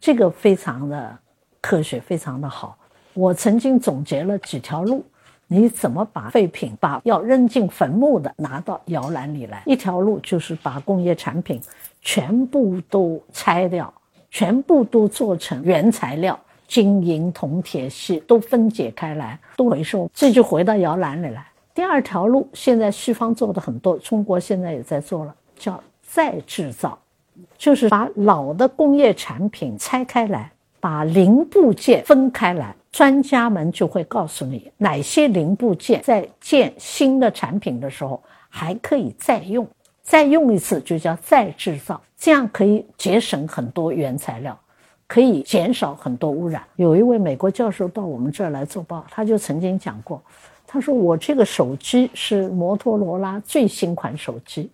[0.00, 1.18] 这个非常的
[1.60, 2.78] 科学，非常的好。
[3.12, 5.04] 我曾经总结了几条路，
[5.46, 9.62] 你怎么把废品，把要扔进坟墓的拿到摇篮里来？
[9.66, 11.60] 一条路就是把工业产品
[12.00, 13.92] 全部都拆掉，
[14.30, 16.38] 全部都做成原材料。
[16.66, 21.46] 金银铜铁锡都分解开来，都回收，这就回到摇篮里来。
[21.74, 26.98] 第二条路，现在西方做的很多，中国现在也在做了，叫再制造，
[27.58, 30.50] 就是把老的工业产品拆开来，
[30.80, 32.74] 把零部件分开来。
[32.92, 39.66] 专家们就会告诉你，哪些零部件在建新的产品的时候还可以再用，
[40.00, 44.56] 再用一次就叫再制造，这样可以节省很多原材料。
[45.14, 46.60] 可以减少很多污染。
[46.74, 50.20] 有一位美国教授到我们这儿来做报，他就曾经讲过，
[50.66, 54.68] 他说：“我这个手机是摩托罗拉最新款手机，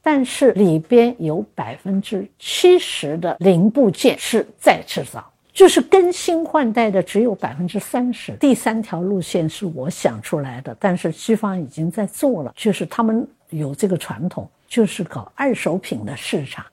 [0.00, 16.64] 但是里边有百分之七十的零部件是再制造，就是更新换代的只有百分之三十。”第三条路线是我想出来的，但是西方已经在做了，就是他们有这个传统，就是搞二手品的市场。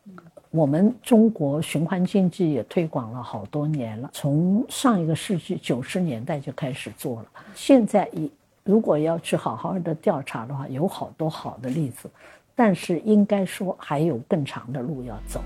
[0.50, 7.28] 我们中国循环经济也推广了好多年了，从上一个世纪九十年代就开始做了。
[7.54, 8.32] 现在一
[8.64, 12.10] 如果要去好好的调查的话，有好多好的例子，
[12.56, 15.42] 但是应该说还有更长的路要走。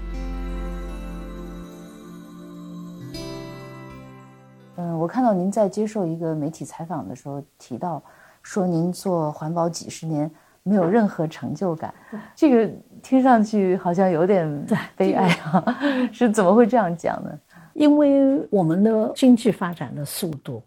[4.75, 8.01] 嗯，我看到您在接受一个媒体采访的时候提到，
[8.43, 10.29] 说您做环保几十年。
[10.63, 11.93] 没有任何成就感，
[12.35, 15.79] 这个听上去好像有点悲哀啊！
[16.13, 17.31] 是怎么会这样讲呢？
[17.73, 20.61] 因为我们的经济发展的速度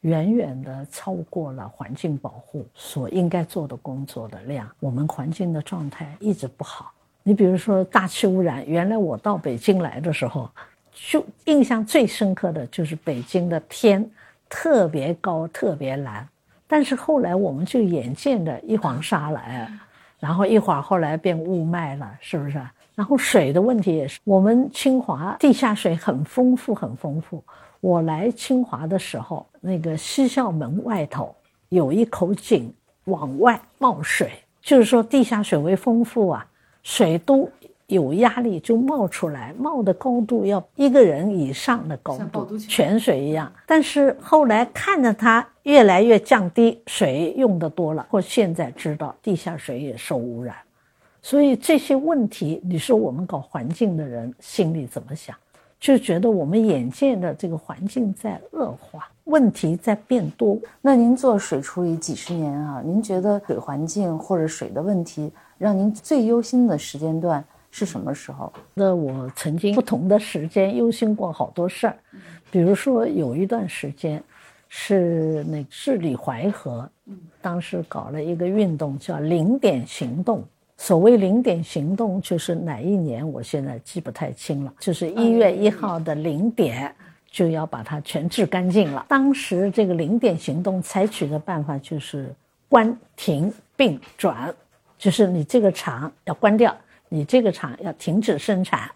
[0.00, 6.92] 远远的超过了环境保护所应该做的工作的量，我们环境的状态一直不好。
[7.22, 10.48] 你比如说大气污染，原来我到北京来的时候，
[10.92, 14.08] 就印象最深刻的就是北京的天
[14.48, 16.26] 特别高、特别蓝。
[16.66, 19.70] 但是后来我们就眼见着一黄沙来，
[20.18, 22.60] 然后一会儿后来变雾霾了，是不是？
[22.94, 27.42] 然后水的问题也是，我们清华地下水很丰富，很丰富。
[27.80, 31.34] 我来清华的时候，那个西校门外头
[31.68, 32.72] 有一口井
[33.04, 34.30] 往外冒水，
[34.62, 36.46] 就是说地下水位丰富啊，
[36.82, 37.50] 水都
[37.94, 43.50] 有压力就冒出来，冒的高度要一个人以上的高度，泉水一样。
[43.66, 50.54] 但是后来看着它越来越降低，水用的多了，或现在知道地下水也受污染。
[51.22, 55.34] 所以这些问题，你说我们搞环境的人心里怎么想？
[55.80, 60.58] 就觉得我们眼见的这个环境在恶化，问题在变多。
[60.80, 62.80] 那您做水处理几十年啊？
[62.82, 67.44] 您觉得水环境或者水的问题，让您最忧心的时间段
[67.76, 68.52] 是什么时候？
[68.72, 71.96] 那我曾经不同的时间忧心过好多事儿，
[72.48, 74.22] 比如说有一段时间，
[74.68, 76.88] 是那治理淮河，
[77.42, 80.44] 当时搞了一个运动叫零点行动。
[80.76, 84.72] 所谓零点行动，就是哪一年，我现在记不太清了。
[84.78, 86.94] 就是一月一号的零点，
[87.28, 89.04] 就要把它全治干净了。
[89.08, 92.32] 当时这个零点行动采取的办法就是
[92.68, 94.54] 关停并转，
[94.96, 96.76] 就是你这个厂要关掉，
[97.14, 98.90] 你这个厂要停止生产，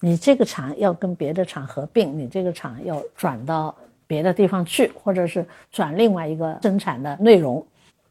[0.00, 3.72] 你这个厂要跟别的厂合并，你这个厂要转到
[4.08, 7.64] 别的地方去，或者是转另外一个生产的内容。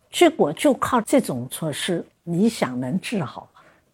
[0.10, 2.06] 结果就靠这种措施。
[2.24, 3.50] 你想能治好？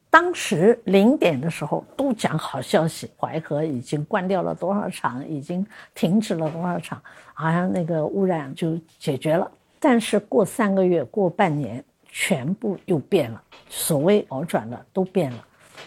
[0.07, 7.01] 当时零点的时候都讲好消息，淮河已经关掉了多少厂，已经停止了多少厂，
[7.33, 9.49] 好像那个污染就解决了。
[9.79, 13.41] 但是过三个月、过半年，全部又变了。
[13.67, 15.45] 所谓好转的都变了，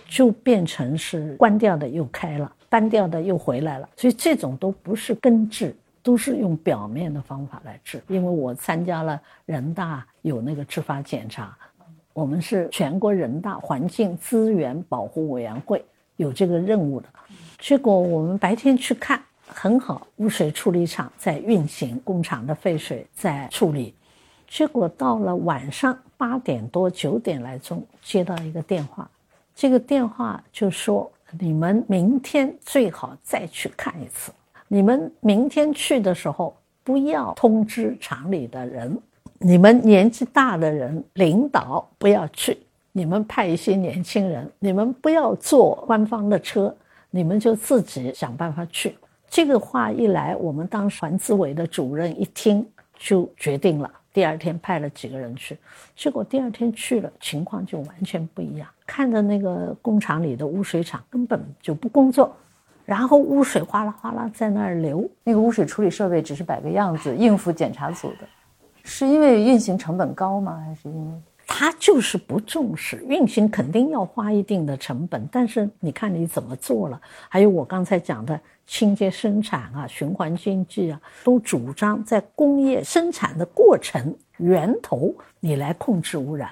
[0.09, 3.89] 就变成是关掉的又开了，搬掉的又回来了。
[3.95, 8.03] 所以这种都不是根治，都是用表面的方法来治。
[8.09, 11.57] 因为我参加了人大有那个执法检查。
[12.15, 15.85] 我们是全国人大环境资源保护委员会
[16.17, 17.07] 有这个任务的，
[17.61, 23.95] 结果我们白天去看很好，污水处理厂在运行，工厂的废水在处理，
[24.49, 29.09] 结果到了晚上八点多九点来钟接到一个电话，
[29.59, 34.31] 这个电话就说你们明天最好再去看一次，
[34.69, 38.97] 你们明天去的时候不要通知厂里的人。
[39.41, 42.57] 你们年纪大的人，领导不要去，
[42.93, 46.73] 你们派一些年轻人，你们不要坐官方的车，
[47.11, 48.97] 你们就自己想办法去。
[49.29, 52.65] 这个话一来，我们当时环资委的主任一听
[52.97, 55.57] 就决定了，第二天派了几个人去，
[55.95, 58.67] 结果第二天去了，情况就完全不一样。
[58.87, 62.35] 看着那个工厂里的污水厂根本就不工作，
[62.85, 68.29] 然后污水哗啦哗啦在那儿流，那个污水处理设备只是摆个样子应付检查组的。
[68.83, 70.63] 是因为运行成本高吗？
[70.67, 75.29] 还是因为他就是不重视运行，肯定要花一定的成本。
[75.31, 77.01] 但是你看你怎么做了？
[77.29, 86.51] 还有我刚才讲的清洁生产啊、循环经济啊，都主张在工业生产的过程源头你来控制污染，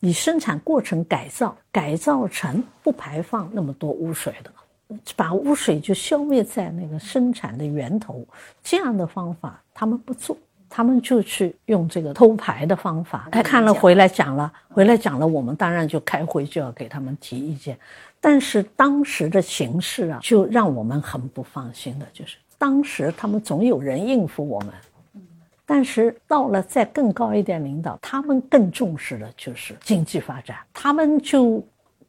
[0.00, 4.50] 你生产过程改造，改造成不排放那么多污水的，
[5.14, 8.26] 把污水就消灭在那个生产的源头。
[8.62, 10.36] 这样的方法他们不做。
[10.68, 17.78] 他们就去用这个偷排的方法，看了回来讲了，回来讲了，我们当然就开会就要给他们提意见。
[18.20, 24.72] 但是当时的形势啊，就让我们很不放心的，就是当时他们总有人应付我们，
[25.64, 31.64] 但是到了再更高一点领导，他们更重视的就是经济发展，他们就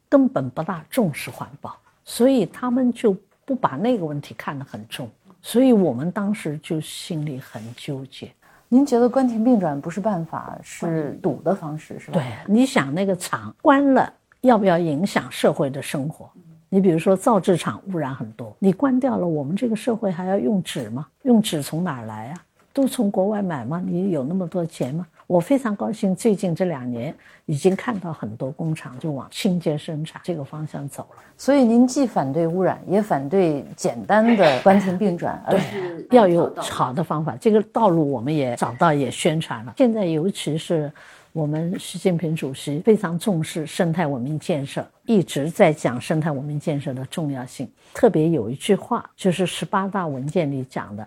[0.08, 5.08] 根本不大重视环保，所以他们就不把那个问题看得很重，
[5.40, 8.30] 所以我们当时就心里很纠结。
[8.72, 12.12] 您觉得关停并转不是办法，是堵的方式，是吧？
[12.12, 14.12] 对，你想那个厂关了，
[14.42, 16.30] 要不要影响社会的生活？
[16.68, 21.08] 你比如说造纸厂污染很多，你关掉了，我们这个社会还要用纸吗？
[21.22, 22.36] 用纸从哪儿来啊？
[22.72, 23.82] 都从国外买吗？
[23.84, 25.04] 你有那么多钱吗？
[25.30, 27.14] 我非常高兴，最近这两年
[27.46, 31.22] 已经看到很多工厂就往清洁生产这个方向走了。
[31.36, 37.36] 所以您既反对污染，也反对简单的关停并转，而是要有好的方法。
[37.40, 39.74] 这个道路我们也找到，也宣传了。
[39.76, 40.90] 现在尤其是
[41.32, 47.70] 我们习近平主席非常重视生态文明建设，一直在讲生态文明建设的重要性。
[47.94, 51.06] 特别有一句话，就是十八大文件里讲的，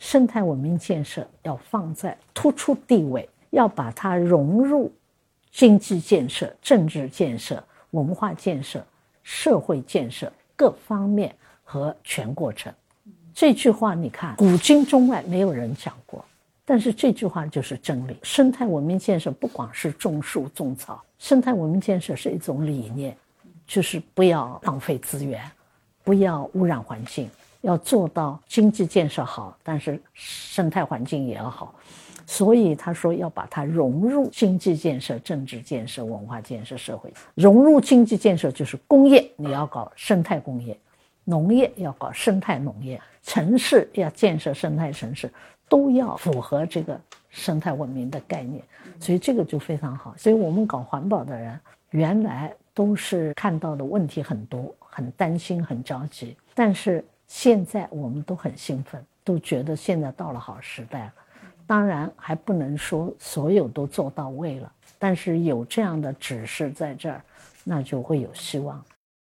[0.00, 3.28] 生态文明建设要放在突出地位。
[3.50, 4.90] 要把它融入
[5.52, 8.84] 经济建设、政治建设、文化建设、
[9.22, 12.72] 社会建设各方面和全过程。
[13.34, 16.24] 这句话你看，古今中外没有人讲过。
[16.64, 18.16] 但是这句话就是真理。
[18.22, 23.16] 生态文明建设不光是种树种草，生态文明建设是一种理念，
[23.66, 25.42] 就是不要浪费资源，
[26.04, 27.28] 不要污染环境，
[27.62, 31.74] 要做到经济建设好，但是生态环境也要好。
[32.30, 40.78] 所以他说要把它融入经济建设、政治建设、文化建设、社会融入经济建设，就是工业你要搞生态工业，
[41.24, 45.28] 农业要搞生态农业，城市要建设生态城市。
[45.68, 48.60] 都要符合这个生态文明的概念，
[48.98, 50.12] 所以这个就非常好。
[50.16, 51.60] 所以我们搞环保的人，
[51.90, 56.36] 原来都是看到的问题很多，很担心，很着急。
[56.56, 61.12] 但是现在我们都很兴奋，都觉得现在到了好时代了。
[61.70, 67.22] 当然还不能说所有都做到位了，但是有这样的指示在这儿，
[67.62, 68.84] 那就会有希望。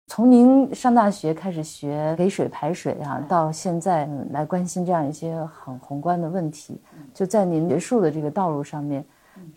[0.06, 6.80] 从您上大学开始学给水排水啊，到现在来关心这样一些很宏观的问题，
[7.12, 9.04] 就在您学术的这个道路上面，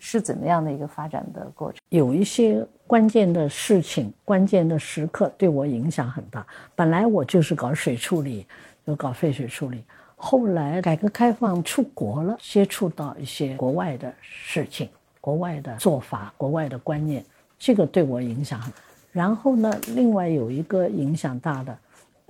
[0.00, 1.78] 是怎么样的一个发展的过程？
[1.90, 6.44] 有一些关键的事情、关键的时刻对我影响很大。
[6.74, 8.44] 本来我就是搞水处理，
[8.84, 9.84] 就搞废水处理。
[10.24, 14.88] 后来改革开放出国了，接触到一些国外的事情、
[15.20, 17.24] 国外的做法、国外的观念，
[17.58, 18.72] 这个对我影响很。
[19.10, 21.76] 然后呢，另外有一个影响大的，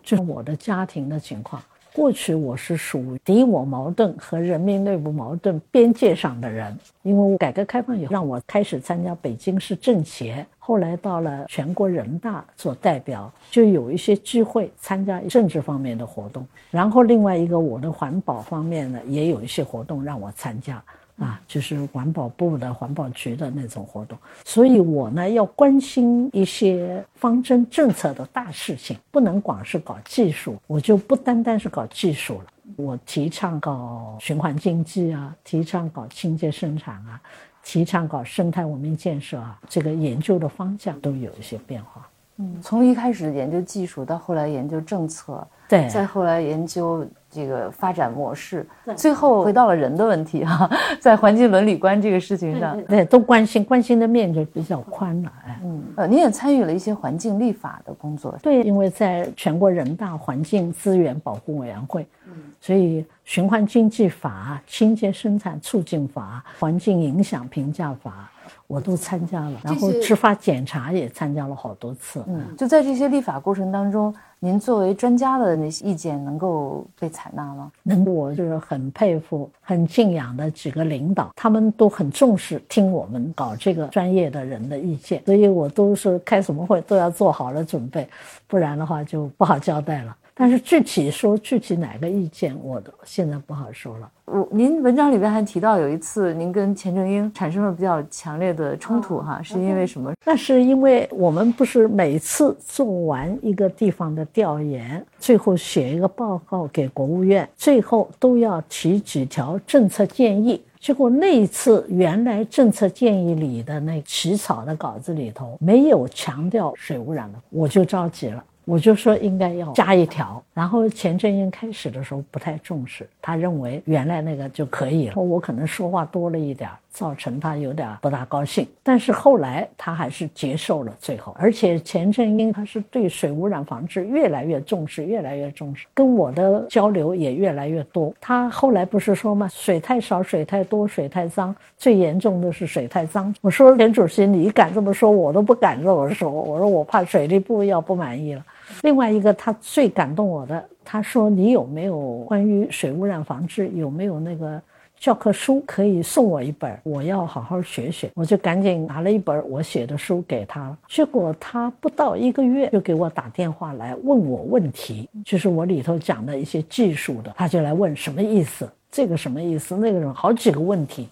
[0.02, 1.62] 就是我的家庭的情况。
[1.94, 16.46] 过去我是属于敌我矛盾和人民内部矛盾边界上的人，因为我改革开放以后，让我开始参加北京市政协，后来到了全国人大做代表，就有一些机会参加政治方面的活动。
[16.70, 20.82] 然后另外一个，我的环保方面呢，也有一些活动让我参加。
[21.22, 32.44] 啊，就是环保部的环保局的那种活动，所以我呢要关心一些方针政策的大事情，不能光是搞技术，我就不单单是搞技术了。
[32.76, 37.20] 我提倡搞循环经济啊，提倡搞清洁生产啊，
[37.62, 42.08] 提倡搞生态文明建设啊，这个研究的方向都有一些变化。
[42.38, 47.06] 嗯，从一开始研究技术，到后来研究政策，对，再后来研究。
[47.32, 48.64] 这个发展模式，
[48.94, 50.70] 最后回到了人的问题哈，
[51.00, 68.28] 在环境伦理观这个事情上，对，都关心，关心的面就比较宽了，哎，嗯，呃，你也参与了一些环境立法的工作，对，因为在全国人大环境资源保护委员会，嗯，所以循环经济法、清洁生产促进法、环境影响评价法。
[68.72, 72.24] 我都参加了，然后执法检查也参加了好多次。
[72.26, 77.70] 嗯，就在这些立法过程当中，您作为专家的那些意见能够被采纳吗？
[77.82, 88.08] 能，我就是很佩服、很敬仰的几个领导，他们都很重视听我们搞这个专业的人的意见，所以我都是开什么会都要做好了准备，
[88.46, 90.16] 不然的话就不好交代了。
[90.34, 94.10] 但是具体说具体哪个意见，我都现在不好说了。
[94.24, 100.12] 我您文章里边还提到有一次您跟钱正英产生了比较强烈的冲突哈，是因为什么？
[100.24, 110.62] 那是因为我们不是每次做完一个地方的调研，最后写一个报告给国务院，最后都要提几条政策建议。
[110.80, 118.42] 结果那一次原来政策建议里的那起草的稿子里头没有强调水污染的，我就着急了。
[118.64, 125.16] 我就说应该要加一条，然后钱正英开始的时候不太重视，他认为原来那个就可以了。
[125.16, 126.70] 我可能说话多了一点。
[126.92, 131.34] 造成他有点不大高兴，但是后来他还是接受了最后。
[131.38, 138.12] 而且钱正英他是对水污染防治越来越重视，越来越重视，跟我的交流也越来越多。
[138.20, 139.48] 他后来不是说吗？
[139.50, 143.34] 水太少，水太多，水太脏，最严重的是水太脏。
[143.40, 146.30] 我说田主席，你敢这么说，我都不敢这么说。
[146.30, 148.44] 我说我怕水利部要不满意了。
[148.82, 154.60] 另外一个，他最感动我的，他说你有没有关于水污染防治有没有那个？
[155.02, 158.08] 教科书可以送我一本，我要好好学学。
[158.14, 171.08] 我就赶紧拿了一本我写的书给他，结果他不到一个月就给我打电话来问我问题，就是我里头讲的一些技术的，他就来问什么意思，这个什么意思，那个人好几个问题。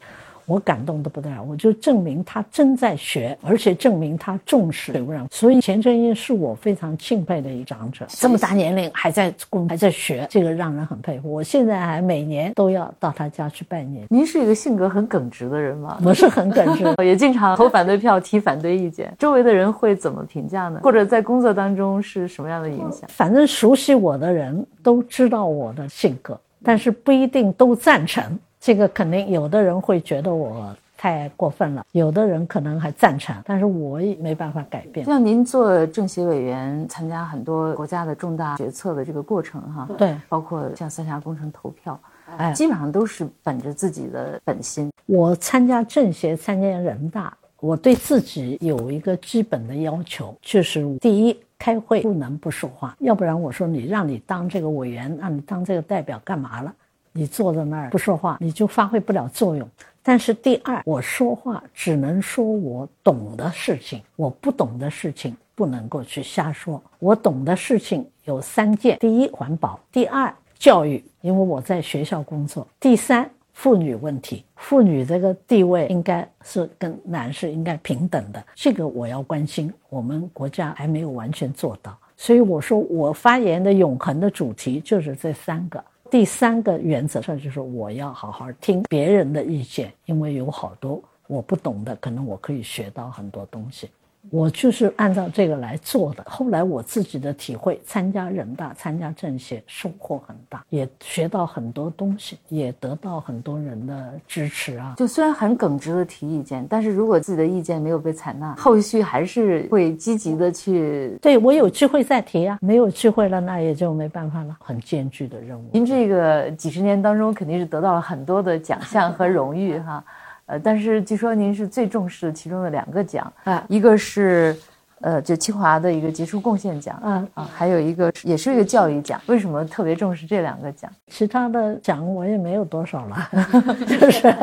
[0.51, 5.25] 我感动的不得了，我就证明他真在学，而且证明他重视水污染。
[5.31, 11.33] 所以钱正英是我非常敬佩的一长者，这么大年龄还在工还在学，这个让人很佩服。
[11.33, 14.05] 我现在还每年都要到他家去拜年。
[14.11, 15.99] 您是一个性格很耿直的人吗？
[16.05, 19.15] 我是很耿直， 也经常投反对票，提反对意见。
[19.19, 20.81] 周围的人会怎么评价呢？
[20.83, 23.09] 或者在工作当中是什么样的影响？
[23.09, 28.37] 反正熟悉我的人都知道我的性格，但是不一定都赞成。
[28.61, 31.85] 这个肯定有的人会觉得我太过分了。
[31.93, 35.07] 有的人可能还赞成，但是我也没办法改变。
[35.07, 41.99] 像您做政协委员，参加很多国家的重大决策的这个过程，哈，对，包括像三峡工程投票，
[42.37, 44.93] 哎，基本上都是本着自己的本心。
[45.07, 51.37] 我参加政协，参加人大，我对自己有一个基本的要求，就是第一。
[51.61, 56.75] 开会不能不说话，要不然我说你让你当这个委员，让你当这个代表干嘛了？
[57.13, 59.69] 你坐在那儿不说话，你就发挥不了作用。
[60.03, 66.83] 但是第二，我说话只能说我懂的事情，我不懂的事情不能够去瞎说。
[66.99, 73.29] 我懂的事情有三件：第一，环保；第二，教育，因为我在学校工作；第三。
[73.53, 79.71] 妇女问题，妇女这个地位应该是跟男士应该平等的，这个我要关心。
[79.91, 85.85] 我们国家还没有完全做到，所以我说我发言的永恒的主题就是这三个。
[86.11, 93.89] 第三个原则上就是我要好好听别人的意见，因为有好多我不懂的，可能我可以学到很多东西。
[94.29, 96.23] 我就是按照这个来做的。
[96.27, 104.95] 后来我自己的体会，参加人大、参加政协，收获很大，也学到很多东西，也得到很多人的支持啊。
[104.99, 111.19] 就虽然很耿直的提意见，但是如果自己的意见没有被采纳，后续还是会积极的去。
[111.23, 114.57] 对我有机会再提啊，没有机会了，那也就没办法了。
[114.61, 115.65] 很艰巨的任务。
[115.73, 120.05] 您这个几十年当中，肯定是得到了很多的奖项和荣誉哈。
[120.51, 124.57] 呃，但是据说您是最重视其中的两个奖啊，一个是，
[125.01, 129.21] 呃，就清华的一个杰出贡献奖啊啊，还有一个也是一个教育奖。
[129.27, 130.91] 为什么特别重视这两个奖？
[131.07, 133.29] 其他的奖我也没有多少了，
[133.87, 134.35] 就是，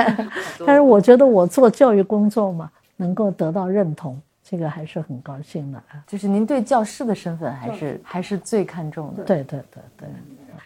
[0.66, 6.00] 但是我觉得我做教育工作嘛，能够得到认同，这个还是很高兴的啊。
[6.08, 9.26] 就是您对教师的身份还是还是最看重的。
[9.26, 10.10] 对对对对，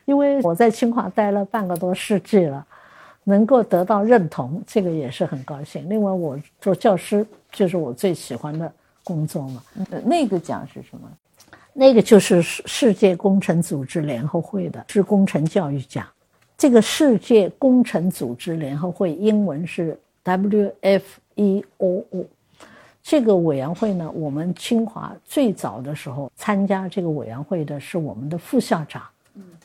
[0.06, 2.64] 因为我在清华待了半个多世纪了。
[3.24, 5.88] 能够得到认同，这个也是很高兴。
[5.90, 8.72] 另外，我做教师就是我最喜欢的
[9.04, 9.64] 工作嘛。
[10.04, 11.10] 那个奖是什么？
[11.74, 16.06] 那个就是世界工程组织联合会的，是工程教育奖。
[16.58, 21.64] 这个世界工程组织联合会英文是 WFEO。
[23.02, 29.02] 这个委员会呢，我们清华最早的时候参加这个委员会的是我们的副校长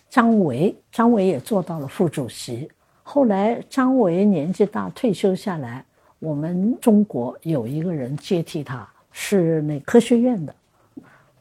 [0.08, 2.70] 张维，张维也做到了副主席。
[3.08, 5.82] 后来张维年纪大退休下来，
[6.18, 10.52] 我们中国有一个人接替他，是那科学院的，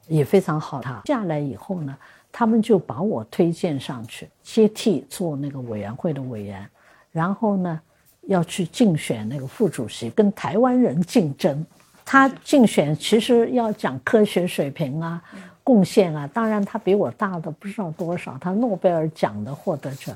[0.07, 0.79] 也非常好。
[0.79, 1.97] 他下来以后呢，
[2.31, 6.63] 他们就把我推荐上去接替做那个委员会的委员，
[7.11, 7.81] 然后呢
[8.27, 11.65] 要去竞选那个副主席，跟台湾人竞争。
[12.05, 15.19] 他竞选其实要讲科学水平啊、
[15.63, 20.15] 贡献啊，当然他比我大的不知道多少，他诺贝尔奖的获得者。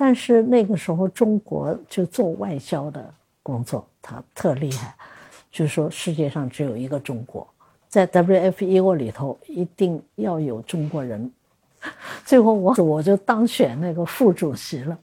[0.00, 4.94] 但是那个时候，中国就做外交的工作，他特厉害，
[5.50, 7.44] 就说世界上只有一个中国，
[7.88, 11.28] 在 WFEO 里头一定要有中国人。
[12.24, 14.96] 最后我我就当选那个副主席了，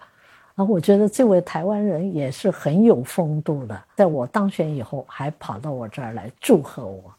[0.56, 7.14] 啊，我觉得这位台湾人也是很有风度的，在我当选以后还跑到我这儿来祝贺我。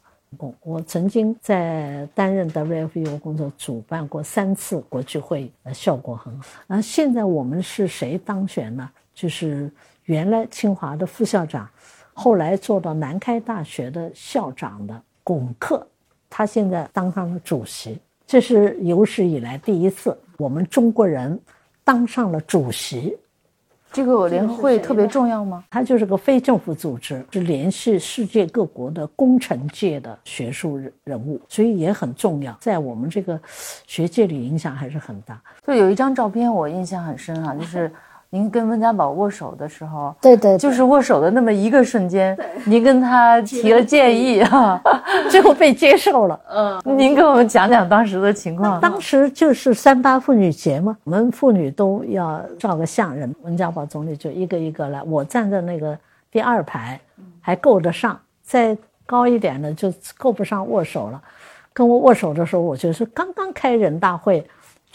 [0.61, 6.45] 我曾经在担任 WFU 工作，主办过三次国际会议，效果很好。
[6.67, 8.91] 那现在我们是谁当选呢？
[9.15, 9.71] 就是
[10.05, 11.67] 原来清华的副校长，
[12.13, 15.87] 后来做到南开大学的校长的龚克，
[16.29, 21.41] 他现在当上了主席，这是有史以来第一次，我们中国人
[21.83, 23.17] 当上了主席。
[23.97, 25.65] 这个联合会特别重要吗？
[25.71, 33.41] 它就是个非政府组织，是联系世界各国的工程界的学术人人物，所以也很重要，在我们这个
[33.87, 35.41] 学界里影响还是很大。
[35.67, 37.91] 就有一张照片我印象很深啊，就是。
[38.37, 44.79] 您跟温家宝握手的时候，对对，就是握手的那么一个瞬间，您跟他提了建议哈，
[45.31, 46.39] 最后被接受了。
[46.85, 48.79] 嗯，您给我们讲讲当时的情况。
[48.79, 55.99] 当时就是三八妇女节嘛，我们妇女都要照个相，人温家宝总理就一个一个来，我站在那个
[56.31, 57.01] 第二排，
[57.41, 58.77] 还够得上，再
[59.07, 61.23] 高一点的就够不上握手了。
[61.73, 64.47] 跟我握手的时候，我就是刚刚开人大会。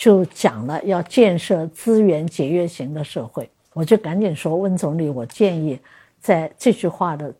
[0.01, 5.79] 就讲了要建设资源节约型的社会，我就赶紧说温总理，我建议
[6.19, 7.31] 在这句话的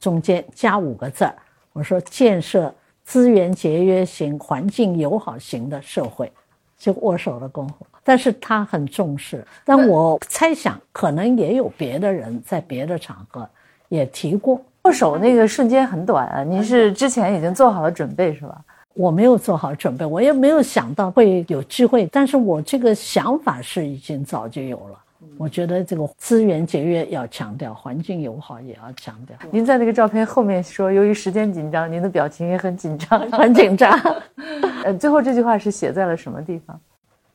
[0.00, 1.34] 中间加五个字儿，
[1.74, 2.74] 我说建设
[3.04, 6.32] 资源节约型、环境友好型的社会，
[6.78, 7.86] 就握手的功夫。
[8.02, 13.46] 但是他很重视，但我猜想可能也有别的人在别的场合
[13.90, 18.64] 也提过握手那个瞬间很短啊，您是之前已经做好了准备是吧？
[18.94, 24.98] 我没有做好准备，我也没有想到会有机会，但是我这个想法是已经早就有了。
[25.36, 29.36] 我觉得这个资源节约要强调，环境友好也要强调。
[29.50, 33.98] 您在那个照片后面说，由于时间紧张，您的表情也很紧张， 很紧张。
[34.84, 36.78] 呃，最后这句话是写在了什么地方？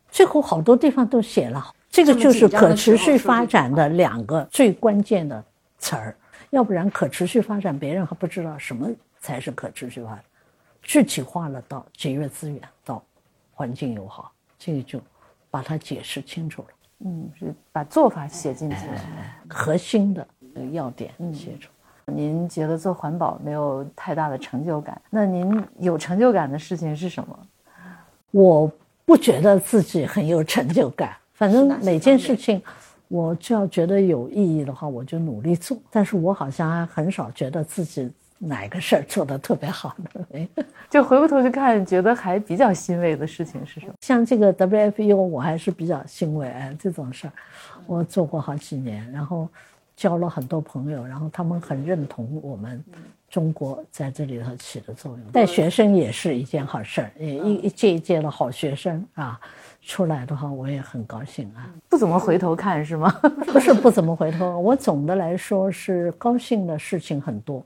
[0.10, 5.44] 最后好多地方都写了，这个就是可持续发展的两个最关键的
[5.80, 6.16] 词儿。
[6.52, 8.88] 要不然，可持续发展别人还不知道什么
[9.20, 10.20] 才是可持续发展，
[10.86, 13.04] 具体化了到节约资源，到
[13.52, 15.02] 环境友好，这个就
[15.50, 16.68] 把它解释清楚了。
[17.00, 19.02] 嗯，是把做法写进去了，
[19.50, 20.26] 核心的
[20.72, 21.72] 要点写出。
[22.06, 25.02] 您觉得做环保没有太大的成就感？
[25.10, 27.40] 那您有成就感的事情是什么？
[28.30, 28.72] 我
[29.06, 32.62] 不觉得自己很有成就感，反正每件事情，
[33.08, 35.76] 我只要觉得有意义的话，我就努力做。
[35.90, 38.12] 但是我好像还很少觉得自己。
[38.38, 40.48] 哪个事儿做的特别好呢？
[40.90, 43.94] 就回过头去看，觉得还比较欣慰的事情是什么？
[44.02, 46.48] 像这个 WFU，我还是比较欣慰。
[46.48, 47.34] 哎，这种事儿
[47.86, 49.48] 我做过好几年，然后
[49.96, 52.84] 交了很多朋友，然后他们很认同我们
[53.30, 55.22] 中国在这里头起的作用。
[55.32, 59.40] 带学生也是一件好事儿，也一一届一届的好学生啊
[59.82, 61.70] 出来的话，我也很高兴啊。
[61.90, 63.10] 不怎么回头看是吗？
[63.48, 67.66] 不是不怎么回头，我总的来说是高兴的事情很多。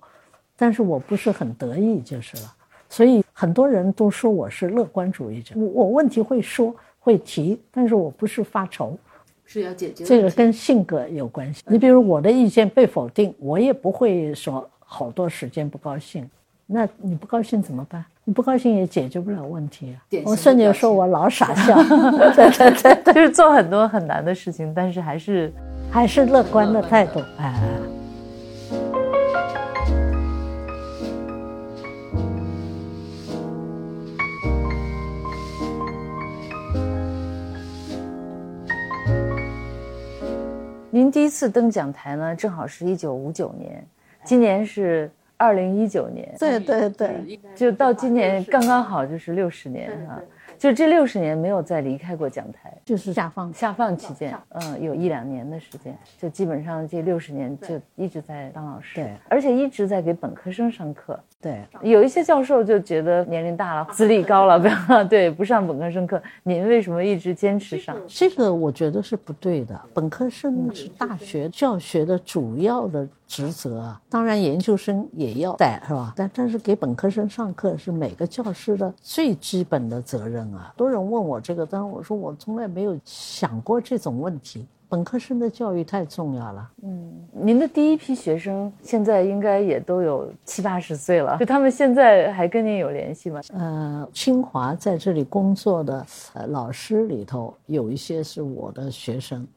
[0.59, 2.53] 但是我不是很得意就是了，
[2.89, 5.55] 所以很多人都说我是乐观主义者。
[5.55, 8.97] 我我问题会说会提，但是我不是发愁，
[9.45, 11.63] 是要解决这个跟性格有关系。
[11.65, 16.29] 你比如我的意见被否定，我也不会说好多时间不高兴。
[16.67, 18.03] 那你不高兴怎么办？
[18.25, 19.97] 你不高兴也解决不了问题啊。
[20.23, 21.75] 我甚至说我老傻 笑，
[22.35, 25.51] 对对对，就是做很多很难的事情，但是还是
[25.89, 27.98] 还是乐观的态度，哎。
[40.91, 43.85] 您第一次登讲台呢，正好是一九五九年，
[44.23, 50.19] 今年是二零一九年，对对对，就到今年刚刚好就是六十年哈。
[50.59, 67.95] 就这六十年没有再离开过讲台，就是下放下放期间，嗯，有一两年的时间，就基本上这六十年就一直在当老师，对，而且一直在给本科生上课，对，有一些教授就觉得年龄大了，资历高了，不要对不上本科生课，您为什么一直坚持上？
[68.05, 73.07] 这个我觉得是不对的，本科生是大学教学的主要的。
[73.29, 76.11] 职责啊，当然研究生也要带，是吧？
[76.15, 80.73] 但但是给本科生上课是每个教师的最基本的责任啊。
[80.75, 84.65] 多人问我这个，但是我说我从来没有想过这种问题。
[84.91, 86.67] 本科生的教育太重要了。
[86.81, 93.39] 嗯，您的第一批学生现在应该也都有七八十岁了，就他们现在还跟您有联系吗？
[93.53, 96.03] 呃，清华在这里工作的
[96.33, 99.47] 呃老师里头有一些是我的学生，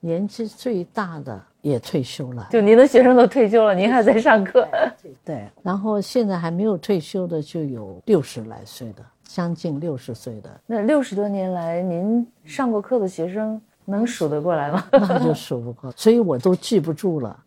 [0.00, 1.40] 年纪最大的。
[1.62, 4.66] 也退休了，就您的学生都退休了，您还在上课。
[5.22, 10.60] 对，然后现在还没有退休的就有六十来岁的，将近六十岁的。
[10.64, 14.82] 那六十多年来，您上过课的学生能数得过来吗？
[14.90, 17.38] 那就数不过，所以我都记不住了。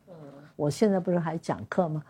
[0.56, 2.04] 我现在不是还讲课吗？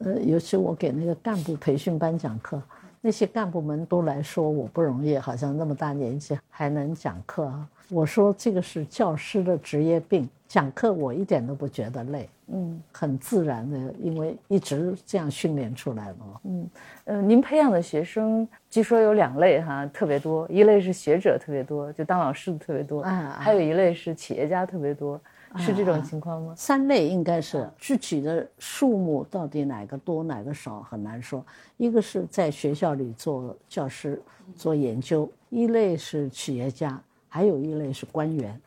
[0.00, 2.60] 呃，尤其我给那个干部培训班讲课，
[3.00, 7.66] 那些干部们都来说我不容易，好像那么大年纪还能讲课啊。
[7.90, 10.28] 我说这个是教师的职业病。
[10.48, 16.16] 讲课我一点都不觉得累，嗯，很自然的，因为一直这样训练出来的。
[16.42, 16.70] 嗯，
[17.04, 25.20] 呃，您培养的学生据说有两类哈，特别多，一类是学者特别多，就当老师的特别多，啊，还有一类是企业家特别多，
[25.56, 26.52] 是这种情况吗？
[26.56, 31.46] 三类应该是具体的数目到底哪个多哪个少很难说。
[31.76, 34.20] 一个是在学校里做教师
[34.56, 37.00] 做研究，一类是企业家，
[37.30, 38.60] 还有一类是官员。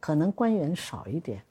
[0.00, 1.42] 可能官员少一点，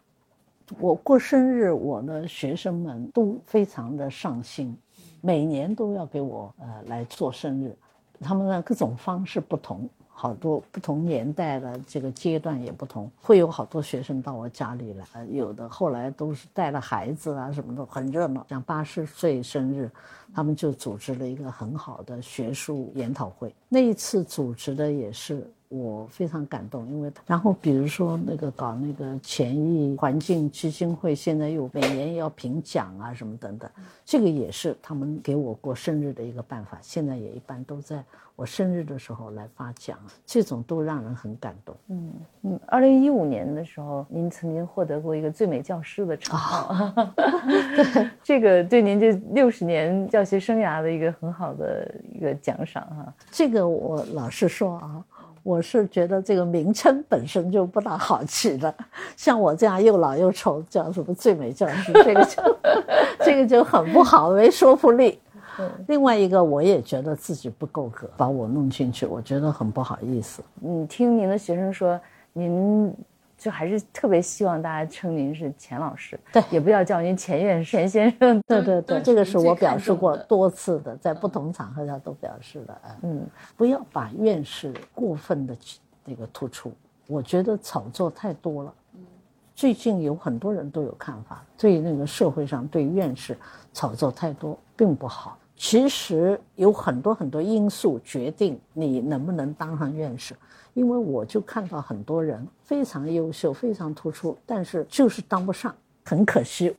[0.80, 4.76] 我过生日，我的学生们都非常的上心，
[5.22, 7.78] 每年都要给我呃来做生日，
[8.20, 18.44] 他们的各种方式不同，好多不同年代的这个阶段也不同，会有好多学生到我家里来，有的后来都是带了孩子啊什么的，很热闹。
[18.50, 19.88] 像八十岁生日，
[20.34, 25.48] 他们就组织了一个很好的学术研讨会，那一次组织的也是。
[25.70, 33.70] 我非常感动，因为然后比如说那个搞那个前益环境基金会，现在又每年要评奖啊什么等等，
[34.04, 36.80] 这个也是他们给我过生日的一个办法。
[36.82, 38.04] 现在也一般都在
[38.36, 41.76] 我生日的时候来发奖，这种都让人很感动。
[41.90, 46.92] 嗯嗯，二零一五年的时候，您曾经获得过一个最美教师的称号，
[48.24, 53.14] 这个对您这六十年教学生涯的一个很好的一个奖赏哈。
[53.30, 55.06] 这个我老实说啊。
[55.50, 58.72] 我是觉得这个名称本身就不大好起的，
[59.18, 62.58] 像我这样又老又丑，叫什么最美教师，这个就
[63.26, 65.20] 这个就很不好，没说服力。
[65.88, 70.44] 另外一个，我也觉得自己不够格，把我弄进去，我觉得很不好意思。
[70.62, 72.00] 嗯，听您的学生说，
[72.32, 72.94] 您
[73.40, 78.42] 就还是特别希望大家称您是钱老师，对，也不要叫您钱院士、钱先生。
[78.46, 82.82] 对对对，这个是我表示过多次的，在不同场合下都表示的。
[83.02, 83.26] 嗯，
[83.56, 85.56] 不要把院士过分的
[86.04, 86.74] 那个突出，
[87.08, 88.74] 我觉得炒作太多了。
[89.56, 93.38] 最近有很多人都有看法，对那个社会上对院士
[93.74, 95.38] 炒作太多，并不好。
[95.56, 100.34] 其实有很多很多因素决定你能不能当上院士，
[100.74, 106.76] 因为我就看到很多人非常优秀、非常突出，但是就是当不上，很可惜。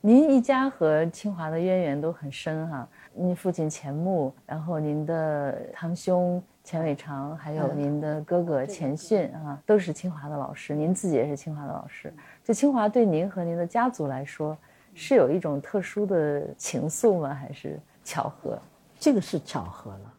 [0.00, 12.12] 您一家和清华的渊源都很深哈，您父亲钱穆，然后您的堂兄钱伟长，还有您的哥哥钱训啊，都是清华的老师，您自己也是清华的老师。
[12.42, 14.58] 就清华对您和您的家族来说，
[14.92, 17.32] 是有一种特殊的情愫吗？
[17.32, 17.78] 还是？
[18.04, 18.58] 巧合，
[18.98, 20.14] 这个是巧合了。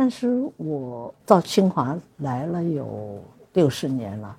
[0.00, 3.20] 但是我到清华来了有
[3.54, 4.38] 六十年了，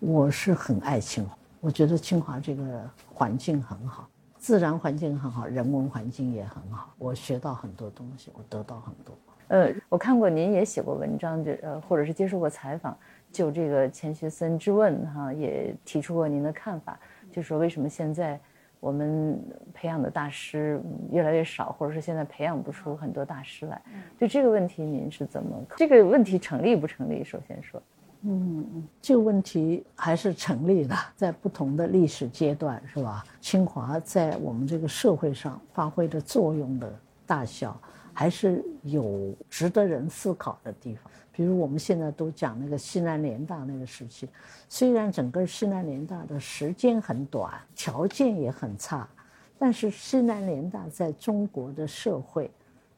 [0.00, 1.36] 我是很爱清华。
[1.60, 4.08] 我觉得清华这个环境很好，
[4.38, 6.94] 自然环境很好，人文环境也很好。
[6.96, 9.14] 我学到很多东西，我得到很多。
[9.48, 12.96] 呃，我看过您也写过文章，就呃，或者是接受过采访，
[13.30, 16.98] 就这个钱学森之问哈，也提出过您的看法，
[17.30, 18.40] 就是说为什么现在。
[18.80, 19.38] 我们
[19.74, 23.80] 培养的大师越来越少，或者是现在培养不出很多大师来。
[24.18, 25.60] 对这个问题，您是怎么？
[25.76, 27.24] 这个问题成立不成立？
[27.24, 27.82] 首先说，
[28.22, 33.24] 嗯，这个问题还是成立的，在不同的历史阶段，是吧？
[33.40, 36.92] 清华在我们这个社会上发挥的作用的
[37.26, 37.80] 大小，
[38.12, 41.10] 还是有值得人思考的地方。
[41.38, 44.28] 比如我们现在都讲那个西南联大那个时期，
[44.68, 49.08] 虽然整个西南联大的时间很短，条件也很差，
[49.56, 52.50] 但是西南联大在中国的社会，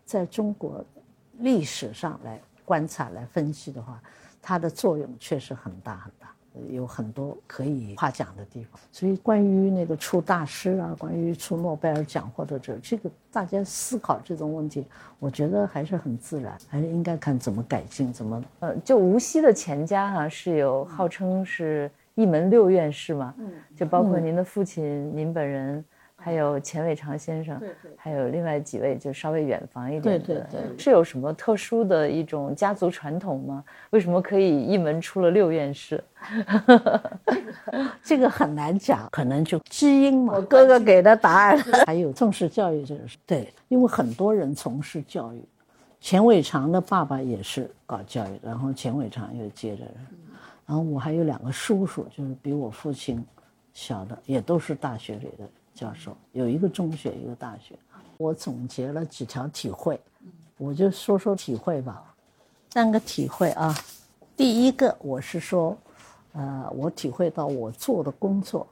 [0.06, 0.82] 在中国
[1.40, 4.02] 历史上来观察来分析的话，
[4.40, 6.10] 它的作用确实很大。
[6.68, 14.86] 有很多可以夸奖的地方，所以关于那个出大师啊，关于出诺贝尔奖获得者这这个，大家思考这种问题，
[15.18, 25.84] 我觉得还是很自然，还是应该看怎么改进，怎么呃，就无锡的钱家哈是有号称是一门六院士嘛，嗯，就包括您的父亲，您本人。
[26.22, 27.60] 还有钱伟长先生，
[27.96, 33.64] 还有另外几位，就稍微远房一点的，对对对，是有什么特殊的一种家族传统吗？
[33.90, 36.02] 为什么可以一门出了六院士？
[38.04, 40.34] 这个很难讲，可能就基因嘛。
[40.36, 43.16] 我哥哥给的答案， 还有重视教育这个事。
[43.26, 45.42] 对，因为很多人从事教育，
[46.00, 49.84] 钱伟长的爸爸也是搞教育，然后钱伟长又接着，
[50.66, 53.24] 然后我还有两个叔叔，就是比我父亲
[53.72, 55.48] 小的，也都是大学里的。
[55.80, 57.74] 教授有一个中学，一个大学。
[58.18, 59.98] 我总结了几条体会，
[60.58, 62.14] 我就说说体会吧。
[62.72, 63.74] 三个体会啊，
[64.36, 65.74] 第一个我是说，
[66.34, 68.66] 呃，我体会到我做的工作，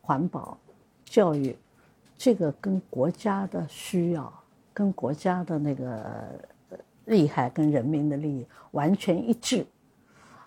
[0.00, 0.56] 环保、
[1.04, 1.54] 教育，
[2.16, 4.32] 这个跟国家的需要、
[4.72, 6.02] 跟国家的那个
[7.04, 9.66] 利害、跟人民的利益完全一致，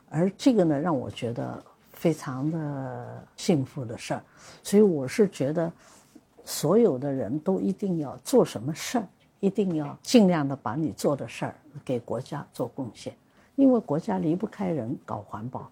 [0.09, 4.23] 而这个呢，让我觉得非常的幸福的事儿。
[4.63, 5.71] 所以我是觉得。
[6.47, 9.07] 所有的人都一定要做什么事儿，
[9.41, 13.13] 一定要尽量的把你做的事儿给国家做贡献，
[13.57, 15.69] 因为国家离不开人搞环保，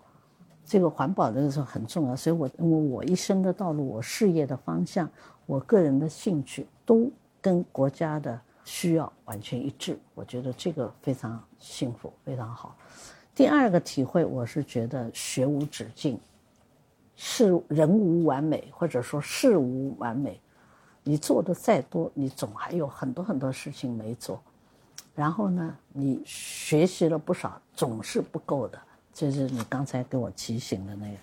[0.66, 2.16] 这个环保的时候很重要。
[2.16, 5.10] 所以我因为我一生的道路，我事业的方向，
[5.46, 7.10] 我个人的兴趣都
[7.40, 12.76] 跟国家的需要完全一致，我觉得这个非常幸福，非常好。
[13.34, 16.20] 第二个体会，我是觉得学无止境，
[17.16, 20.38] 事人无完美，或者说事无完美。
[21.08, 24.41] 你做的再多，你总还有很多很多事情没做。
[25.14, 28.80] 然后呢，你学习了不少，总是不够的。
[29.14, 31.18] 这是你刚才给我提醒的那个。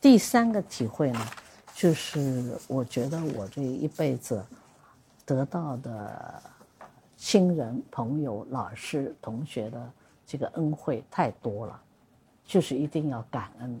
[0.00, 1.20] 第三个体会呢，
[1.74, 4.42] 就是我觉得我这一辈子
[5.26, 6.42] 得到的
[7.18, 9.92] 亲人、朋友、老师、同学的
[10.26, 11.78] 这个恩惠太多了，
[12.46, 13.80] 就是一定要感恩。